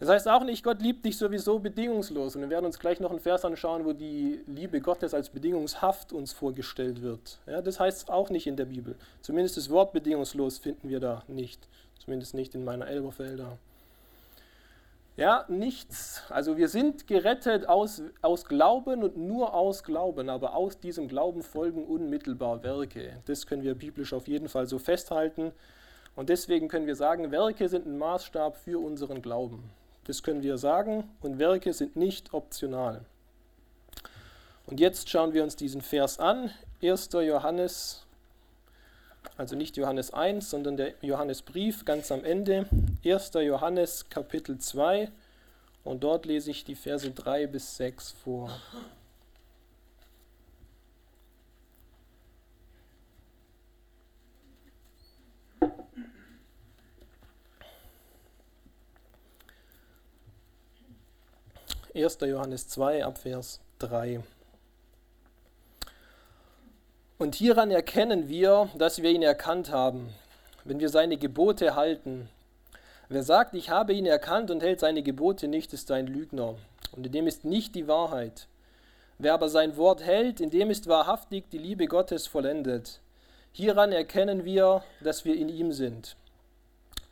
[0.00, 2.36] Das heißt auch nicht, Gott liebt dich sowieso bedingungslos.
[2.36, 6.12] Und wir werden uns gleich noch einen Vers anschauen, wo die Liebe Gottes als bedingungshaft
[6.12, 7.38] uns vorgestellt wird.
[7.46, 8.96] Ja, das heißt auch nicht in der Bibel.
[9.20, 11.68] Zumindest das Wort bedingungslos finden wir da nicht.
[11.98, 13.56] Zumindest nicht in meiner Elberfelder.
[15.16, 16.22] Ja, nichts.
[16.28, 21.42] Also wir sind gerettet aus, aus Glauben und nur aus Glauben, aber aus diesem Glauben
[21.42, 23.20] folgen unmittelbar Werke.
[23.26, 25.52] Das können wir biblisch auf jeden Fall so festhalten.
[26.16, 29.70] Und deswegen können wir sagen, Werke sind ein Maßstab für unseren Glauben.
[30.04, 33.04] Das können wir sagen und Werke sind nicht optional.
[34.66, 36.50] Und jetzt schauen wir uns diesen Vers an.
[36.82, 37.10] 1.
[37.12, 38.03] Johannes,
[39.36, 42.66] also nicht Johannes 1, sondern der Johannesbrief ganz am Ende.
[43.04, 43.32] 1.
[43.34, 45.10] Johannes Kapitel 2
[45.84, 48.50] und dort lese ich die Verse 3 bis 6 vor.
[61.94, 62.18] 1.
[62.22, 64.20] Johannes 2 Abvers 3.
[67.24, 70.10] Und hieran erkennen wir, dass wir ihn erkannt haben,
[70.64, 72.28] wenn wir seine Gebote halten.
[73.08, 76.56] Wer sagt, ich habe ihn erkannt und hält seine Gebote nicht, ist ein Lügner.
[76.92, 78.46] Und in dem ist nicht die Wahrheit.
[79.16, 83.00] Wer aber sein Wort hält, in dem ist wahrhaftig die Liebe Gottes vollendet.
[83.52, 86.16] Hieran erkennen wir, dass wir in ihm sind.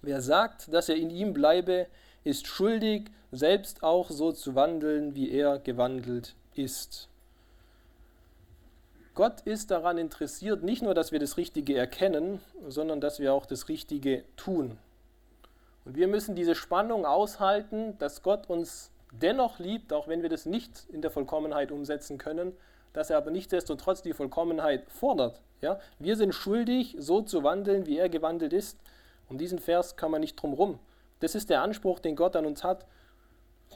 [0.03, 1.87] Wer sagt, dass er in ihm bleibe,
[2.23, 7.09] ist schuldig, selbst auch so zu wandeln, wie er gewandelt ist.
[9.15, 13.45] Gott ist daran interessiert, nicht nur, dass wir das Richtige erkennen, sondern dass wir auch
[13.45, 14.79] das Richtige tun.
[15.85, 20.47] Und wir müssen diese Spannung aushalten, dass Gott uns dennoch liebt, auch wenn wir das
[20.47, 22.57] nicht in der Vollkommenheit umsetzen können,
[22.95, 25.43] dass er aber nichtsdestotrotz die Vollkommenheit fordert.
[25.61, 25.79] Ja?
[25.99, 28.79] Wir sind schuldig, so zu wandeln, wie er gewandelt ist.
[29.29, 30.79] Um diesen Vers kann man nicht drum rum.
[31.21, 32.87] Das ist der Anspruch, den Gott an uns hat,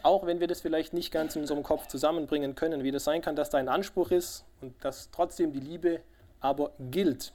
[0.02, 3.22] auch wenn wir das vielleicht nicht ganz in unserem Kopf zusammenbringen können, wie das sein
[3.22, 6.00] kann, dass da ein Anspruch ist und dass trotzdem die Liebe
[6.40, 7.32] aber gilt.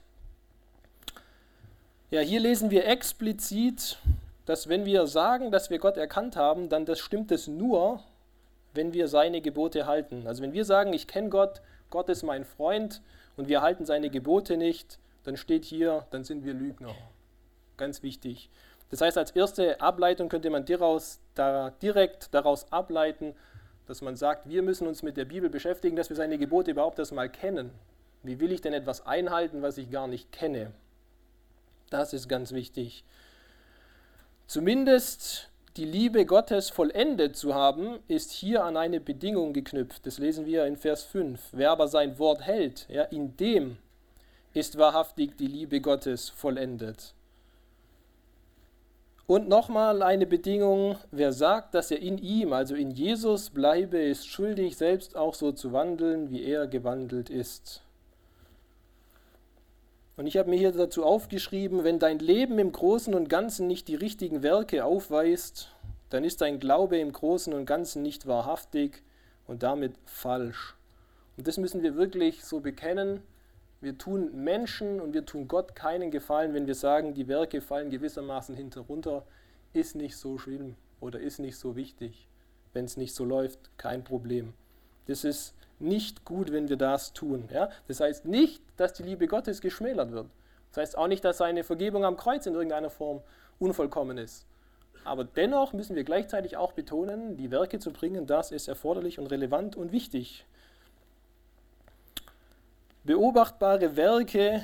[2.09, 3.97] Ja, hier lesen wir explizit,
[4.45, 8.01] dass wenn wir sagen, dass wir Gott erkannt haben, dann das stimmt es nur,
[8.73, 10.27] wenn wir seine Gebote halten.
[10.27, 13.01] Also wenn wir sagen, ich kenne Gott, Gott ist mein Freund
[13.37, 16.95] und wir halten seine Gebote nicht, dann steht hier, dann sind wir Lügner.
[17.77, 18.49] Ganz wichtig.
[18.91, 23.33] Das heißt, als erste Ableitung könnte man daraus, da, direkt daraus ableiten,
[23.87, 26.99] dass man sagt, wir müssen uns mit der Bibel beschäftigen, dass wir seine Gebote überhaupt
[26.99, 27.71] erstmal kennen.
[28.23, 30.71] Wie will ich denn etwas einhalten, was ich gar nicht kenne?
[31.89, 33.03] Das ist ganz wichtig.
[34.45, 40.05] Zumindest die Liebe Gottes vollendet zu haben, ist hier an eine Bedingung geknüpft.
[40.05, 41.39] Das lesen wir in Vers 5.
[41.53, 43.77] Wer aber sein Wort hält, ja, in dem
[44.53, 47.13] ist wahrhaftig die Liebe Gottes vollendet.
[49.31, 54.27] Und nochmal eine Bedingung, wer sagt, dass er in ihm, also in Jesus bleibe, ist
[54.27, 57.81] schuldig, selbst auch so zu wandeln, wie er gewandelt ist.
[60.17, 63.87] Und ich habe mir hier dazu aufgeschrieben, wenn dein Leben im Großen und Ganzen nicht
[63.87, 65.73] die richtigen Werke aufweist,
[66.09, 69.01] dann ist dein Glaube im Großen und Ganzen nicht wahrhaftig
[69.47, 70.75] und damit falsch.
[71.37, 73.21] Und das müssen wir wirklich so bekennen,
[73.81, 77.89] wir tun Menschen und wir tun Gott keinen Gefallen, wenn wir sagen, die Werke fallen
[77.89, 79.23] gewissermaßen hinterunter,
[79.73, 82.27] ist nicht so schlimm oder ist nicht so wichtig.
[82.73, 84.53] Wenn es nicht so läuft, kein Problem.
[85.07, 87.49] Das ist nicht gut, wenn wir das tun.
[87.51, 87.69] Ja?
[87.87, 90.27] Das heißt nicht, dass die Liebe Gottes geschmälert wird.
[90.69, 93.21] Das heißt auch nicht, dass seine Vergebung am Kreuz in irgendeiner Form
[93.59, 94.45] unvollkommen ist.
[95.03, 99.27] Aber dennoch müssen wir gleichzeitig auch betonen, die Werke zu bringen, das ist erforderlich und
[99.27, 100.45] relevant und wichtig.
[103.03, 104.63] Beobachtbare Werke,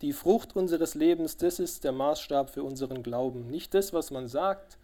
[0.00, 3.46] die Frucht unseres Lebens, das ist der Maßstab für unseren Glauben.
[3.48, 4.76] Nicht das, was man sagt,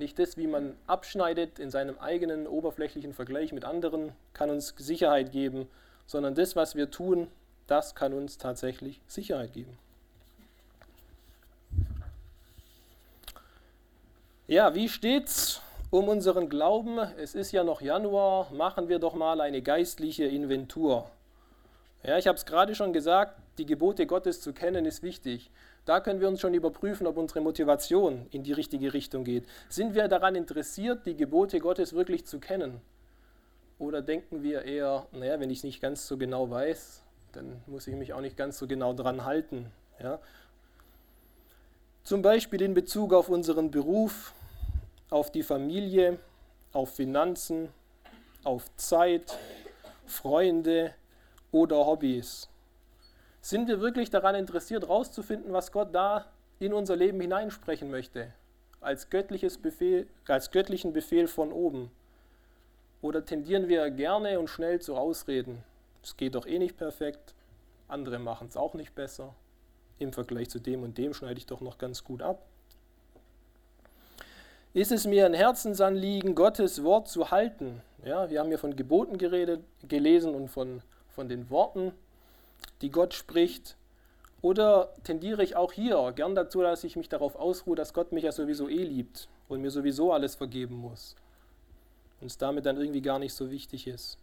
[0.00, 5.30] nicht das, wie man abschneidet in seinem eigenen oberflächlichen Vergleich mit anderen, kann uns Sicherheit
[5.30, 5.68] geben,
[6.04, 7.28] sondern das, was wir tun,
[7.68, 9.78] das kann uns tatsächlich Sicherheit geben.
[14.48, 16.98] Ja, wie steht's um unseren Glauben?
[17.18, 21.08] Es ist ja noch Januar, machen wir doch mal eine geistliche Inventur.
[22.02, 25.50] Ja, ich habe es gerade schon gesagt, die Gebote Gottes zu kennen ist wichtig.
[25.84, 29.46] Da können wir uns schon überprüfen, ob unsere Motivation in die richtige Richtung geht.
[29.68, 32.80] Sind wir daran interessiert, die Gebote Gottes wirklich zu kennen?
[33.78, 37.86] Oder denken wir eher, naja, wenn ich es nicht ganz so genau weiß, dann muss
[37.86, 39.70] ich mich auch nicht ganz so genau dran halten.
[40.02, 40.20] Ja?
[42.02, 44.32] Zum Beispiel in Bezug auf unseren Beruf,
[45.10, 46.18] auf die Familie,
[46.72, 47.68] auf Finanzen,
[48.44, 49.36] auf Zeit,
[50.06, 50.94] Freunde
[51.52, 52.48] oder Hobbys.
[53.40, 56.26] Sind wir wirklich daran interessiert, herauszufinden, was Gott da
[56.58, 58.32] in unser Leben hineinsprechen möchte?
[58.80, 61.90] Als, göttliches Befehl, als göttlichen Befehl von oben.
[63.02, 65.64] Oder tendieren wir gerne und schnell zu Ausreden?
[66.02, 67.34] Es geht doch eh nicht perfekt,
[67.88, 69.34] andere machen es auch nicht besser.
[69.98, 72.46] Im Vergleich zu dem und dem schneide ich doch noch ganz gut ab.
[74.72, 77.82] Ist es mir ein Herzensanliegen, Gottes Wort zu halten?
[78.04, 80.82] Ja, wir haben hier von Geboten geredet, gelesen und von,
[81.20, 81.92] von den Worten,
[82.80, 83.76] die Gott spricht.
[84.42, 88.24] Oder tendiere ich auch hier gern dazu, dass ich mich darauf ausruhe, dass Gott mich
[88.24, 91.14] ja sowieso eh liebt und mir sowieso alles vergeben muss?
[92.20, 94.18] und es damit dann irgendwie gar nicht so wichtig ist.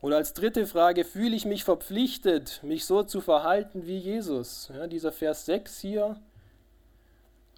[0.00, 4.70] Oder als dritte Frage, fühle ich mich verpflichtet, mich so zu verhalten wie Jesus?
[4.72, 6.16] Ja, dieser Vers 6 hier,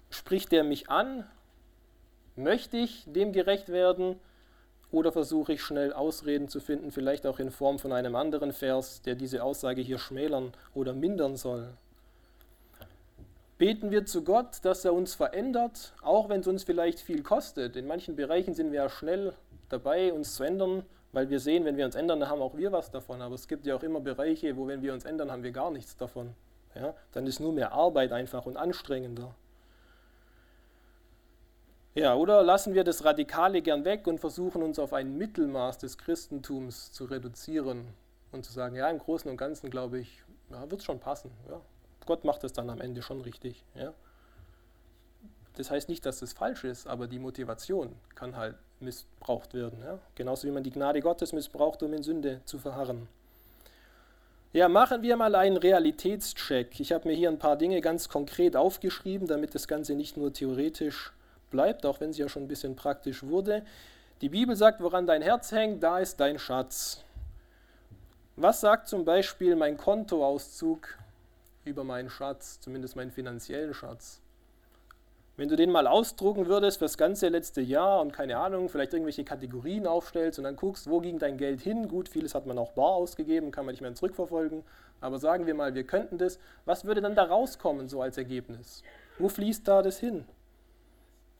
[0.09, 1.29] spricht er mich an?
[2.35, 4.19] Möchte ich dem gerecht werden?
[4.91, 9.01] Oder versuche ich schnell Ausreden zu finden, vielleicht auch in Form von einem anderen Vers,
[9.01, 11.69] der diese Aussage hier schmälern oder mindern soll?
[13.57, 17.75] Beten wir zu Gott, dass er uns verändert, auch wenn es uns vielleicht viel kostet.
[17.75, 19.33] In manchen Bereichen sind wir ja schnell
[19.69, 22.71] dabei, uns zu ändern, weil wir sehen, wenn wir uns ändern, dann haben auch wir
[22.71, 23.21] was davon.
[23.21, 25.71] Aber es gibt ja auch immer Bereiche, wo wenn wir uns ändern, haben wir gar
[25.71, 26.33] nichts davon.
[26.75, 26.95] Ja?
[27.13, 29.35] Dann ist nur mehr Arbeit einfach und anstrengender.
[31.93, 35.97] Ja, oder lassen wir das Radikale gern weg und versuchen uns auf ein Mittelmaß des
[35.97, 37.85] Christentums zu reduzieren
[38.31, 41.31] und zu sagen, ja, im Großen und Ganzen glaube ich, ja, wird es schon passen.
[41.49, 41.59] Ja,
[42.05, 43.65] Gott macht es dann am Ende schon richtig.
[43.75, 43.93] Ja?
[45.57, 49.79] Das heißt nicht, dass es falsch ist, aber die Motivation kann halt missbraucht werden.
[49.83, 49.99] Ja?
[50.15, 53.09] Genauso wie man die Gnade Gottes missbraucht, um in Sünde zu verharren.
[54.53, 56.79] Ja, machen wir mal einen Realitätscheck.
[56.79, 60.33] Ich habe mir hier ein paar Dinge ganz konkret aufgeschrieben, damit das Ganze nicht nur
[60.33, 61.13] theoretisch
[61.51, 63.63] bleibt, auch wenn es ja schon ein bisschen praktisch wurde.
[64.21, 67.03] Die Bibel sagt, woran dein Herz hängt, da ist dein Schatz.
[68.35, 70.97] Was sagt zum Beispiel mein Kontoauszug
[71.65, 74.21] über meinen Schatz, zumindest meinen finanziellen Schatz.
[75.37, 78.93] Wenn du den mal ausdrucken würdest für das ganze letzte Jahr und keine Ahnung, vielleicht
[78.93, 81.87] irgendwelche Kategorien aufstellst und dann guckst, wo ging dein Geld hin?
[81.87, 84.63] Gut, vieles hat man auch bar ausgegeben, kann man nicht mehr zurückverfolgen.
[84.99, 86.37] Aber sagen wir mal, wir könnten das.
[86.65, 88.83] Was würde dann da rauskommen so als Ergebnis?
[89.17, 90.25] Wo fließt da das hin?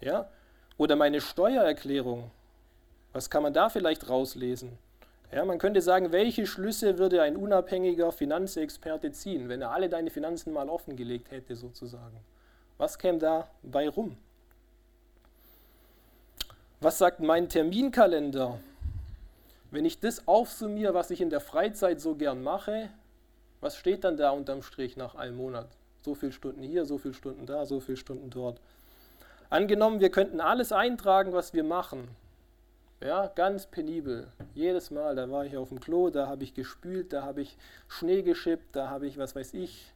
[0.02, 0.30] Ja?
[0.78, 2.32] Oder meine Steuererklärung.
[3.14, 4.78] Was kann man da vielleicht rauslesen?
[5.32, 10.10] Ja, man könnte sagen, welche Schlüsse würde ein unabhängiger Finanzexperte ziehen, wenn er alle deine
[10.10, 12.18] Finanzen mal offengelegt hätte, sozusagen?
[12.78, 14.18] Was käme da bei rum?
[16.82, 18.60] Was sagt mein Terminkalender?
[19.70, 22.90] Wenn ich das aufsummiere, was ich in der Freizeit so gern mache,
[23.62, 25.70] was steht dann da unterm Strich nach einem Monat?
[26.02, 28.60] So viele Stunden hier, so viele Stunden da, so viele Stunden dort.
[29.52, 32.08] Angenommen, wir könnten alles eintragen, was wir machen.
[33.02, 34.32] Ja, ganz penibel.
[34.54, 37.58] Jedes Mal, da war ich auf dem Klo, da habe ich gespült, da habe ich
[37.90, 39.94] Schnee geschippt, da habe ich, was weiß ich,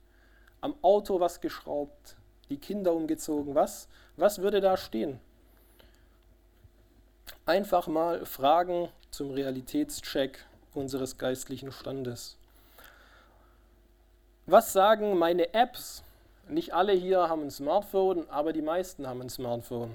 [0.59, 2.17] am Auto was geschraubt,
[2.49, 3.55] die Kinder umgezogen.
[3.55, 3.87] Was,
[4.17, 5.21] was würde da stehen?
[7.45, 12.37] Einfach mal Fragen zum Realitätscheck unseres geistlichen Standes.
[14.47, 16.03] Was sagen meine Apps?
[16.47, 19.91] Nicht alle hier haben ein Smartphone, aber die meisten haben ein Smartphone.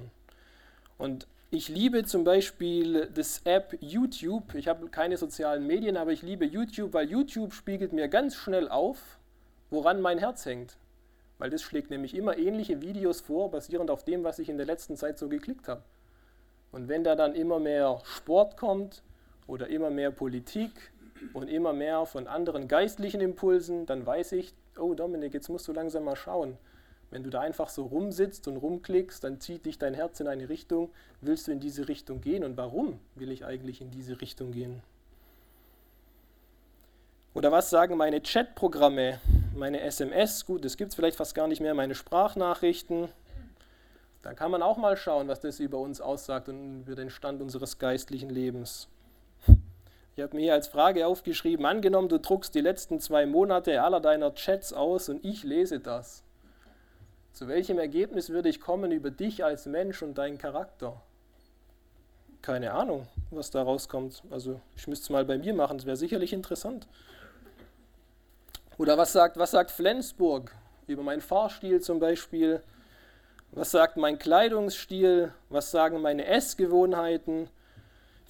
[0.99, 4.55] Und ich liebe zum Beispiel das App YouTube.
[4.55, 8.69] Ich habe keine sozialen Medien, aber ich liebe YouTube, weil YouTube spiegelt mir ganz schnell
[8.69, 9.19] auf,
[9.71, 10.77] woran mein Herz hängt.
[11.39, 14.67] Weil das schlägt nämlich immer ähnliche Videos vor, basierend auf dem, was ich in der
[14.67, 15.83] letzten Zeit so geklickt habe.
[16.73, 19.03] Und wenn da dann immer mehr Sport kommt
[19.47, 20.93] oder immer mehr Politik
[21.33, 25.73] und immer mehr von anderen geistlichen Impulsen, dann weiß ich, oh Dominik, jetzt musst du
[25.73, 26.57] langsam mal schauen.
[27.11, 30.49] Wenn du da einfach so rumsitzt und rumklickst, dann zieht dich dein Herz in eine
[30.49, 30.91] Richtung.
[31.21, 32.45] Willst du in diese Richtung gehen?
[32.45, 34.81] Und warum will ich eigentlich in diese Richtung gehen?
[37.35, 39.21] Oder was sagen meine Chatprogramme,
[39.55, 40.47] meine SMS?
[40.47, 43.09] Gut, das gibt es vielleicht fast gar nicht mehr, meine Sprachnachrichten.
[44.23, 47.41] Da kann man auch mal schauen, was das über uns aussagt und über den Stand
[47.41, 48.89] unseres geistlichen Lebens.
[50.21, 54.01] Ich habe mir hier als Frage aufgeschrieben, angenommen, du druckst die letzten zwei Monate aller
[54.01, 56.25] deiner Chats aus und ich lese das.
[57.33, 61.01] Zu welchem Ergebnis würde ich kommen über dich als Mensch und deinen Charakter?
[62.43, 64.23] Keine Ahnung, was da rauskommt.
[64.31, 66.87] Also ich müsste es mal bei mir machen, das wäre sicherlich interessant.
[68.77, 70.55] Oder was sagt, was sagt Flensburg
[70.87, 72.63] über meinen Fahrstil zum Beispiel?
[73.53, 75.33] Was sagt mein Kleidungsstil?
[75.49, 77.49] Was sagen meine Essgewohnheiten?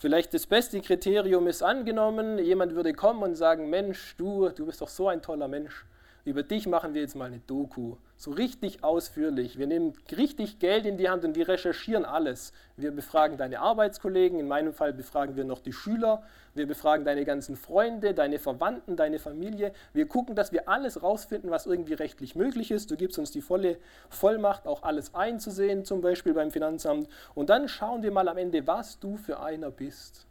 [0.00, 4.80] Vielleicht das beste Kriterium ist angenommen, jemand würde kommen und sagen, Mensch, du, du bist
[4.80, 5.84] doch so ein toller Mensch.
[6.24, 7.96] Über dich machen wir jetzt mal eine Doku.
[8.16, 9.58] So richtig ausführlich.
[9.58, 12.52] Wir nehmen richtig Geld in die Hand und wir recherchieren alles.
[12.76, 16.22] Wir befragen deine Arbeitskollegen, in meinem Fall befragen wir noch die Schüler,
[16.54, 19.72] wir befragen deine ganzen Freunde, deine Verwandten, deine Familie.
[19.94, 22.90] Wir gucken, dass wir alles rausfinden, was irgendwie rechtlich möglich ist.
[22.90, 23.78] Du gibst uns die volle
[24.10, 27.08] Vollmacht, auch alles einzusehen, zum Beispiel beim Finanzamt.
[27.34, 30.26] Und dann schauen wir mal am Ende, was du für einer bist.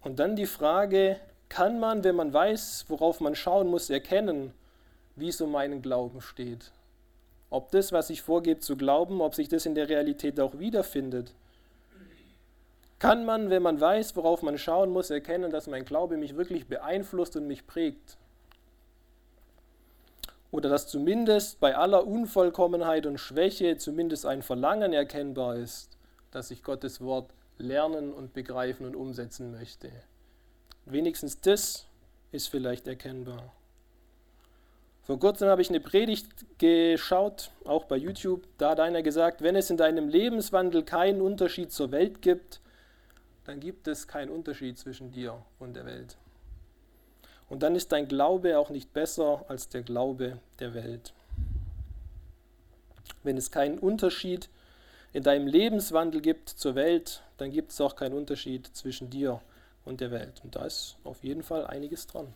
[0.00, 1.18] Und dann die Frage,
[1.48, 4.52] kann man, wenn man weiß, worauf man schauen muss, erkennen,
[5.14, 6.72] wie es um meinen Glauben steht.
[7.50, 11.32] Ob das, was ich vorgebe zu glauben, ob sich das in der Realität auch wiederfindet.
[12.98, 16.66] Kann man, wenn man weiß, worauf man schauen muss, erkennen, dass mein Glaube mich wirklich
[16.66, 18.16] beeinflusst und mich prägt.
[20.50, 25.98] Oder dass zumindest bei aller Unvollkommenheit und Schwäche zumindest ein Verlangen erkennbar ist,
[26.30, 29.90] dass ich Gottes Wort lernen und begreifen und umsetzen möchte.
[30.86, 31.84] Wenigstens das
[32.30, 33.52] ist vielleicht erkennbar.
[35.02, 36.28] Vor kurzem habe ich eine Predigt
[36.58, 38.46] geschaut, auch bei YouTube.
[38.58, 42.60] Da hat einer gesagt, wenn es in deinem Lebenswandel keinen Unterschied zur Welt gibt,
[43.44, 46.16] dann gibt es keinen Unterschied zwischen dir und der Welt.
[47.48, 51.14] Und dann ist dein Glaube auch nicht besser als der Glaube der Welt.
[53.24, 54.48] Wenn es keinen Unterschied
[55.12, 59.55] in deinem Lebenswandel gibt zur Welt, dann gibt es auch keinen Unterschied zwischen dir und
[59.86, 60.42] und der Welt.
[60.44, 62.34] Und da ist auf jeden Fall einiges dran.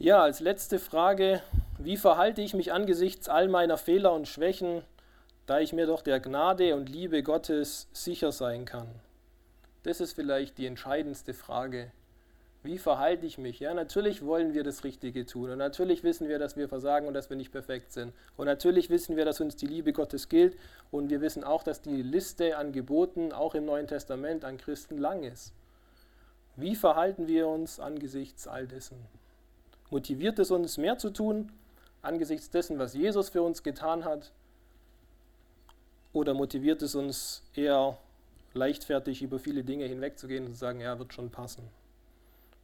[0.00, 1.42] Ja, als letzte Frage,
[1.78, 4.82] wie verhalte ich mich angesichts all meiner Fehler und Schwächen,
[5.46, 8.88] da ich mir doch der Gnade und Liebe Gottes sicher sein kann?
[9.84, 11.92] Das ist vielleicht die entscheidendste Frage,
[12.64, 13.58] wie verhalte ich mich?
[13.58, 17.14] Ja, natürlich wollen wir das Richtige tun und natürlich wissen wir, dass wir versagen und
[17.14, 18.12] dass wir nicht perfekt sind.
[18.36, 20.56] Und natürlich wissen wir, dass uns die Liebe Gottes gilt
[20.92, 24.98] und wir wissen auch, dass die Liste an Geboten auch im Neuen Testament an Christen
[24.98, 25.52] lang ist.
[26.54, 28.96] Wie verhalten wir uns angesichts all dessen?
[29.90, 31.50] Motiviert es uns mehr zu tun
[32.02, 34.32] angesichts dessen, was Jesus für uns getan hat?
[36.12, 37.96] Oder motiviert es uns eher
[38.54, 41.62] leichtfertig über viele Dinge hinwegzugehen und zu sagen, ja, wird schon passen?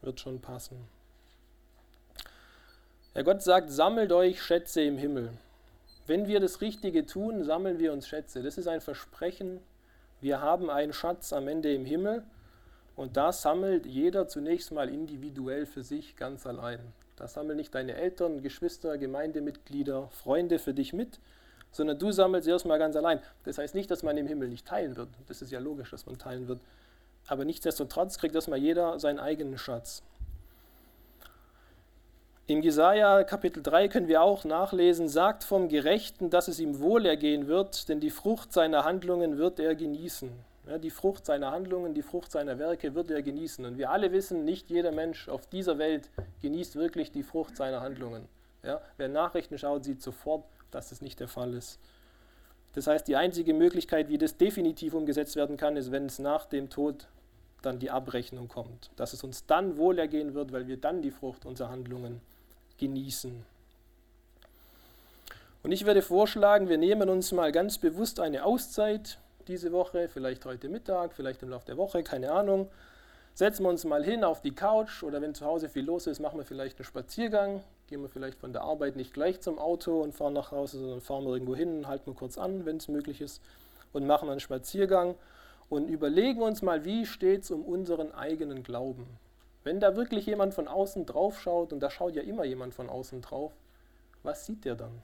[0.03, 0.77] Wird schon passen.
[3.15, 5.31] Ja, Gott sagt, sammelt euch Schätze im Himmel.
[6.07, 8.43] Wenn wir das Richtige tun, sammeln wir uns Schätze.
[8.43, 9.61] Das ist ein Versprechen.
[10.21, 12.23] Wir haben einen Schatz am Ende im Himmel
[12.97, 16.81] und da sammelt jeder zunächst mal individuell für sich ganz allein.
[17.17, 21.21] Da sammeln nicht deine Eltern, Geschwister, Gemeindemitglieder, Freunde für dich mit,
[21.71, 23.21] sondern du sammelst erstmal ganz allein.
[23.45, 25.09] Das heißt nicht, dass man im Himmel nicht teilen wird.
[25.27, 26.61] Das ist ja logisch, dass man teilen wird.
[27.29, 30.03] Aber nichtsdestotrotz kriegt erstmal jeder seinen eigenen Schatz.
[32.47, 37.47] Im Jesaja Kapitel 3 können wir auch nachlesen: Sagt vom Gerechten, dass es ihm wohlergehen
[37.47, 40.31] wird, denn die Frucht seiner Handlungen wird er genießen.
[40.67, 43.65] Ja, die Frucht seiner Handlungen, die Frucht seiner Werke wird er genießen.
[43.65, 46.11] Und wir alle wissen, nicht jeder Mensch auf dieser Welt
[46.43, 48.29] genießt wirklich die Frucht seiner Handlungen.
[48.63, 51.79] Ja, wer Nachrichten schaut, sieht sofort, dass das nicht der Fall ist.
[52.75, 56.47] Das heißt, die einzige Möglichkeit, wie das definitiv umgesetzt werden kann, ist, wenn es nach
[56.47, 57.09] dem Tod
[57.63, 58.91] dann die Abrechnung kommt.
[58.97, 62.21] Dass es uns dann wohlergehen wird, weil wir dann die Frucht unserer Handlungen
[62.79, 63.45] genießen.
[65.63, 70.45] Und ich würde vorschlagen, wir nehmen uns mal ganz bewusst eine Auszeit diese Woche, vielleicht
[70.45, 72.69] heute Mittag, vielleicht im Laufe der Woche, keine Ahnung.
[73.35, 76.21] Setzen wir uns mal hin auf die Couch oder wenn zu Hause viel los ist,
[76.21, 77.63] machen wir vielleicht einen Spaziergang.
[77.89, 81.01] Gehen wir vielleicht von der Arbeit nicht gleich zum Auto und fahren nach Hause, sondern
[81.01, 83.41] fahren wir irgendwo hin, halten wir kurz an, wenn es möglich ist,
[83.93, 85.15] und machen einen Spaziergang
[85.69, 89.07] und überlegen uns mal, wie steht es um unseren eigenen Glauben.
[89.65, 92.89] Wenn da wirklich jemand von außen drauf schaut, und da schaut ja immer jemand von
[92.89, 93.53] außen drauf,
[94.23, 95.03] was sieht der dann?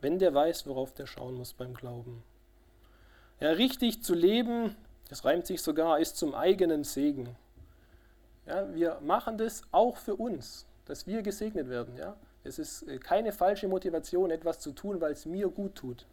[0.00, 2.24] Wenn der weiß, worauf der schauen muss beim Glauben.
[3.40, 4.76] Ja, richtig zu leben,
[5.08, 7.36] das reimt sich sogar, ist zum eigenen Segen.
[8.46, 11.96] Ja, wir machen das auch für uns, dass wir gesegnet werden.
[11.96, 12.16] Ja?
[12.44, 16.06] Es ist äh, keine falsche Motivation, etwas zu tun, weil es mir gut tut.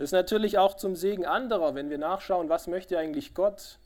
[0.00, 3.76] Das ist natürlich auch zum Segen anderer, wenn wir nachschauen, was möchte eigentlich Gott,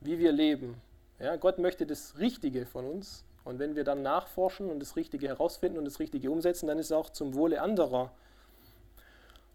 [0.00, 0.80] wie wir leben.
[1.18, 3.26] Ja, Gott möchte das Richtige von uns.
[3.44, 6.86] Und wenn wir dann nachforschen und das Richtige herausfinden und das Richtige umsetzen, dann ist
[6.86, 8.10] es auch zum Wohle anderer.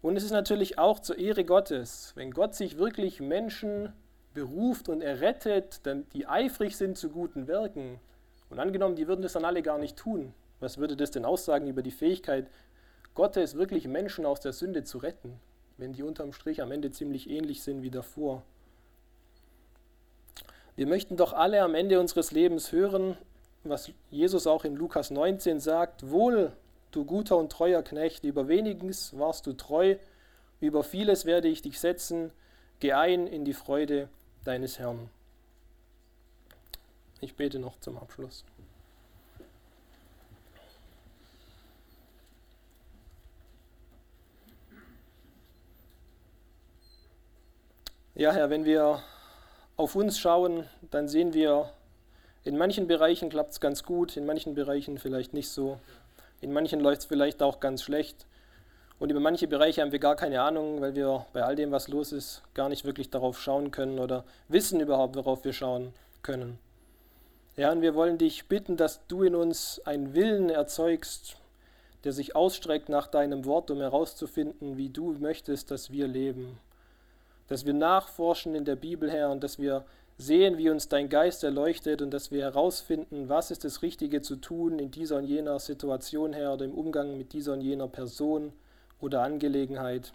[0.00, 3.92] Und es ist natürlich auch zur Ehre Gottes, wenn Gott sich wirklich Menschen
[4.32, 5.80] beruft und errettet,
[6.12, 7.98] die eifrig sind zu guten Werken.
[8.48, 10.34] Und angenommen, die würden das dann alle gar nicht tun.
[10.60, 12.46] Was würde das denn aussagen über die Fähigkeit
[13.16, 15.40] Gottes, wirklich Menschen aus der Sünde zu retten?
[15.78, 18.42] Wenn die unterm Strich am Ende ziemlich ähnlich sind wie davor.
[20.74, 23.16] Wir möchten doch alle am Ende unseres Lebens hören,
[23.64, 26.52] was Jesus auch in Lukas 19 sagt, wohl
[26.90, 29.96] du guter und treuer Knecht, über weniges warst du treu,
[30.60, 32.30] über vieles werde ich dich setzen,
[32.80, 34.08] geh ein in die Freude
[34.44, 35.10] deines Herrn.
[37.20, 38.44] Ich bete noch zum Abschluss.
[48.18, 49.02] Ja, Herr, wenn wir
[49.76, 51.68] auf uns schauen, dann sehen wir,
[52.44, 55.78] in manchen Bereichen klappt es ganz gut, in manchen Bereichen vielleicht nicht so.
[56.40, 58.24] In manchen läuft es vielleicht auch ganz schlecht.
[58.98, 61.88] Und über manche Bereiche haben wir gar keine Ahnung, weil wir bei all dem, was
[61.88, 65.92] los ist, gar nicht wirklich darauf schauen können oder wissen überhaupt, worauf wir schauen
[66.22, 66.58] können.
[67.58, 71.36] Ja, und wir wollen dich bitten, dass du in uns einen Willen erzeugst,
[72.04, 76.58] der sich ausstreckt nach deinem Wort, um herauszufinden, wie du möchtest, dass wir leben
[77.48, 79.84] dass wir nachforschen in der Bibel, Herr, und dass wir
[80.18, 84.36] sehen, wie uns dein Geist erleuchtet und dass wir herausfinden, was ist das Richtige zu
[84.36, 88.52] tun in dieser und jener Situation, Herr, oder im Umgang mit dieser und jener Person
[89.00, 90.12] oder Angelegenheit.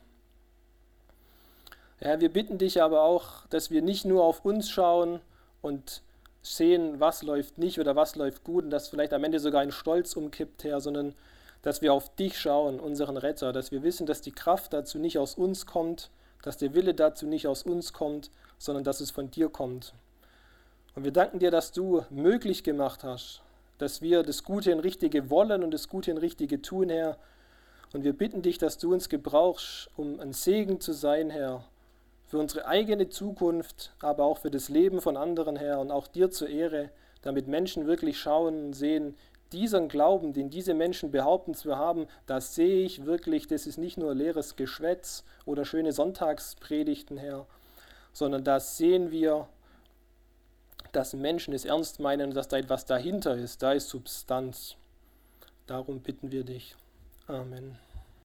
[2.00, 5.20] Herr, wir bitten dich aber auch, dass wir nicht nur auf uns schauen
[5.62, 6.02] und
[6.42, 9.72] sehen, was läuft nicht oder was läuft gut und dass vielleicht am Ende sogar ein
[9.72, 11.14] Stolz umkippt, Herr, sondern
[11.62, 15.20] dass wir auf dich schauen, unseren Retter, dass wir wissen, dass die Kraft dazu nicht
[15.20, 16.10] aus uns kommt,
[16.44, 19.94] dass der Wille dazu nicht aus uns kommt, sondern dass es von dir kommt.
[20.96, 23.42] Und wir danken dir, dass du möglich gemacht hast,
[23.78, 27.18] dass wir das Gute in Richtige wollen und das Gute in Richtige tun, Herr.
[27.94, 31.64] Und wir bitten dich, dass du uns gebrauchst, um ein Segen zu sein, Herr,
[32.28, 36.30] für unsere eigene Zukunft, aber auch für das Leben von anderen, Herr, und auch dir
[36.30, 36.90] zur Ehre,
[37.22, 39.16] damit Menschen wirklich schauen und sehen,
[39.54, 43.98] diesen Glauben, den diese Menschen behaupten zu haben, das sehe ich wirklich, das ist nicht
[43.98, 47.46] nur leeres Geschwätz oder schöne Sonntagspredigten, Herr,
[48.14, 49.48] sondern das sehen wir,
[50.92, 54.76] dass Menschen es ernst meinen und dass da etwas dahinter ist, da ist Substanz.
[55.68, 56.76] Darum bitten wir dich.
[57.28, 57.78] Amen.